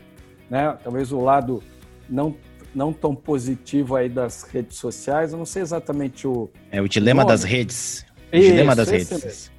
né? 0.51 0.77
Talvez 0.83 1.13
o 1.13 1.21
lado 1.21 1.63
não 2.09 2.35
não 2.77 2.93
tão 2.93 3.15
positivo 3.15 3.97
aí 3.97 4.09
das 4.09 4.43
redes 4.43 4.77
sociais. 4.77 5.33
Eu 5.33 5.39
não 5.39 5.47
sei 5.47 5.63
exatamente 5.63 6.29
o. 6.29 6.51
É 6.71 6.81
o 6.81 6.87
dilema 6.87 7.23
nome. 7.23 7.33
das 7.33 7.43
redes. 7.43 8.05
O 8.31 8.37
Isso, 8.37 8.51
dilema 8.51 8.77
das 8.77 8.91
redes. 8.91 9.51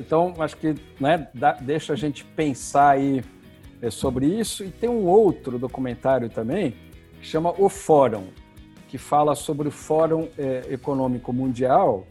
Então, 0.00 0.34
acho 0.40 0.56
que 0.56 0.74
né, 0.98 1.28
dá, 1.32 1.52
deixa 1.52 1.92
a 1.92 1.96
gente 1.96 2.24
pensar 2.24 2.90
aí 2.90 3.22
é, 3.80 3.88
sobre 3.88 4.26
isso. 4.26 4.64
E 4.64 4.70
tem 4.70 4.90
um 4.90 5.06
outro 5.06 5.58
documentário 5.60 6.28
também, 6.28 6.74
que 7.20 7.26
chama 7.26 7.54
O 7.56 7.68
Fórum, 7.68 8.24
que 8.88 8.98
fala 8.98 9.36
sobre 9.36 9.68
o 9.68 9.70
Fórum 9.70 10.28
é, 10.36 10.64
Econômico 10.70 11.32
Mundial. 11.32 12.04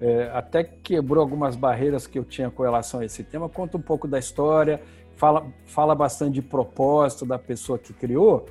É, 0.00 0.30
até 0.32 0.62
quebrou 0.62 1.20
algumas 1.20 1.56
barreiras 1.56 2.06
que 2.06 2.18
eu 2.18 2.24
tinha 2.24 2.50
com 2.50 2.62
relação 2.62 3.00
a 3.00 3.04
esse 3.04 3.24
tema. 3.24 3.48
Conta 3.48 3.76
um 3.76 3.82
pouco 3.82 4.06
da 4.06 4.18
história, 4.18 4.80
fala, 5.16 5.44
fala 5.64 5.94
bastante 5.94 6.34
de 6.34 6.42
propósito 6.42 7.26
da 7.26 7.38
pessoa 7.38 7.78
que 7.78 7.92
criou 7.92 8.46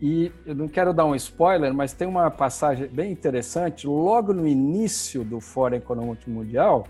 e 0.00 0.32
eu 0.46 0.54
não 0.54 0.66
quero 0.66 0.94
dar 0.94 1.04
um 1.04 1.14
spoiler, 1.14 1.74
mas 1.74 1.92
tem 1.92 2.08
uma 2.08 2.30
passagem 2.30 2.88
bem 2.88 3.12
interessante, 3.12 3.86
logo 3.86 4.32
no 4.32 4.48
início 4.48 5.22
do 5.22 5.40
Fórum 5.40 5.76
Econômico 5.76 6.30
Mundial, 6.30 6.86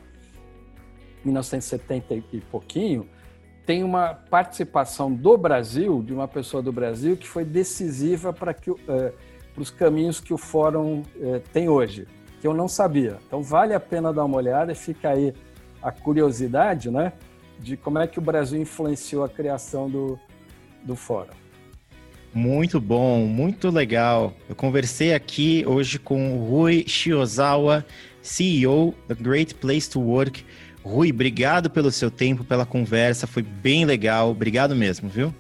1970 1.25 2.15
e 2.33 2.41
pouquinho, 2.41 3.09
tem 3.67 3.83
uma 3.83 4.15
participação 4.15 5.13
do 5.13 5.37
Brasil, 5.37 6.03
de 6.03 6.15
uma 6.15 6.29
pessoa 6.29 6.63
do 6.63 6.73
Brasil, 6.73 7.17
que 7.17 7.27
foi 7.27 7.45
decisiva 7.45 8.33
para 8.33 8.55
que, 8.55 8.71
uh, 8.71 8.79
para 8.87 9.63
os 9.63 9.71
caminhos 9.71 10.21
que 10.21 10.33
o 10.33 10.39
Fórum 10.39 11.03
uh, 11.17 11.41
tem 11.53 11.69
hoje, 11.69 12.07
que 12.41 12.47
eu 12.47 12.55
não 12.55 12.69
sabia. 12.69 13.19
Então 13.27 13.43
vale 13.43 13.75
a 13.75 13.81
pena 13.81 14.13
dar 14.13 14.25
uma 14.25 14.37
olhada 14.37 14.71
e 14.73 14.75
fica 14.75 15.11
aí 15.11 15.35
a 15.83 15.91
curiosidade 15.91 16.91
né, 16.91 17.13
de 17.59 17.77
como 17.77 17.99
é 17.99 18.07
que 18.07 18.19
o 18.19 18.23
Brasil 18.23 18.61
influenciou 18.61 19.25
a 19.25 19.29
criação 19.29 19.91
do, 19.91 20.19
do 20.83 20.95
Fórum. 20.95 21.40
Muito 22.33 22.81
bom, 22.81 23.27
muito 23.27 23.71
legal. 23.71 24.33
Eu 24.49 24.55
conversei 24.55 25.15
aqui 25.15 25.65
hoje 25.67 25.99
com 25.99 26.37
o 26.37 26.49
Rui 26.49 26.85
Shiozawa, 26.87 27.85
CEO 28.23 28.95
da 29.09 29.17
Great 29.17 29.55
Place 29.57 29.91
to 29.91 30.01
Work. 30.01 30.45
Rui, 30.85 31.11
obrigado 31.11 31.69
pelo 31.69 31.91
seu 31.91 32.11
tempo, 32.11 32.45
pela 32.45 32.65
conversa, 32.65 33.27
foi 33.27 33.43
bem 33.43 33.85
legal. 33.85 34.31
Obrigado 34.31 34.77
mesmo, 34.77 35.09
viu? 35.09 35.35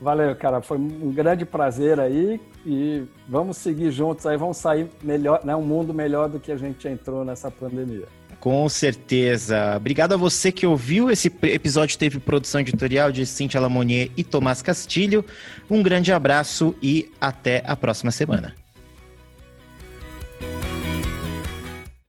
Valeu, 0.00 0.34
cara. 0.34 0.60
Foi 0.60 0.76
um 0.76 1.12
grande 1.12 1.44
prazer 1.44 1.98
aí 2.00 2.40
e 2.66 3.04
vamos 3.28 3.56
seguir 3.56 3.90
juntos 3.92 4.26
aí, 4.26 4.36
vamos 4.36 4.56
sair 4.56 4.88
melhor, 5.02 5.40
né, 5.44 5.54
um 5.54 5.62
mundo 5.62 5.94
melhor 5.94 6.28
do 6.28 6.40
que 6.40 6.50
a 6.50 6.56
gente 6.56 6.86
entrou 6.88 7.24
nessa 7.24 7.50
pandemia. 7.50 8.06
Com 8.40 8.68
certeza. 8.68 9.76
Obrigado 9.76 10.12
a 10.12 10.16
você 10.16 10.52
que 10.52 10.66
ouviu. 10.66 11.10
Esse 11.10 11.32
episódio 11.42 11.98
teve 11.98 12.20
produção 12.20 12.60
editorial 12.60 13.10
de 13.10 13.26
Cintia 13.26 13.60
Lamonier 13.60 14.10
e 14.16 14.22
Tomás 14.22 14.62
Castilho. 14.62 15.24
Um 15.68 15.82
grande 15.82 16.12
abraço 16.12 16.74
e 16.82 17.10
até 17.20 17.62
a 17.66 17.74
próxima 17.74 18.10
semana. 18.10 18.65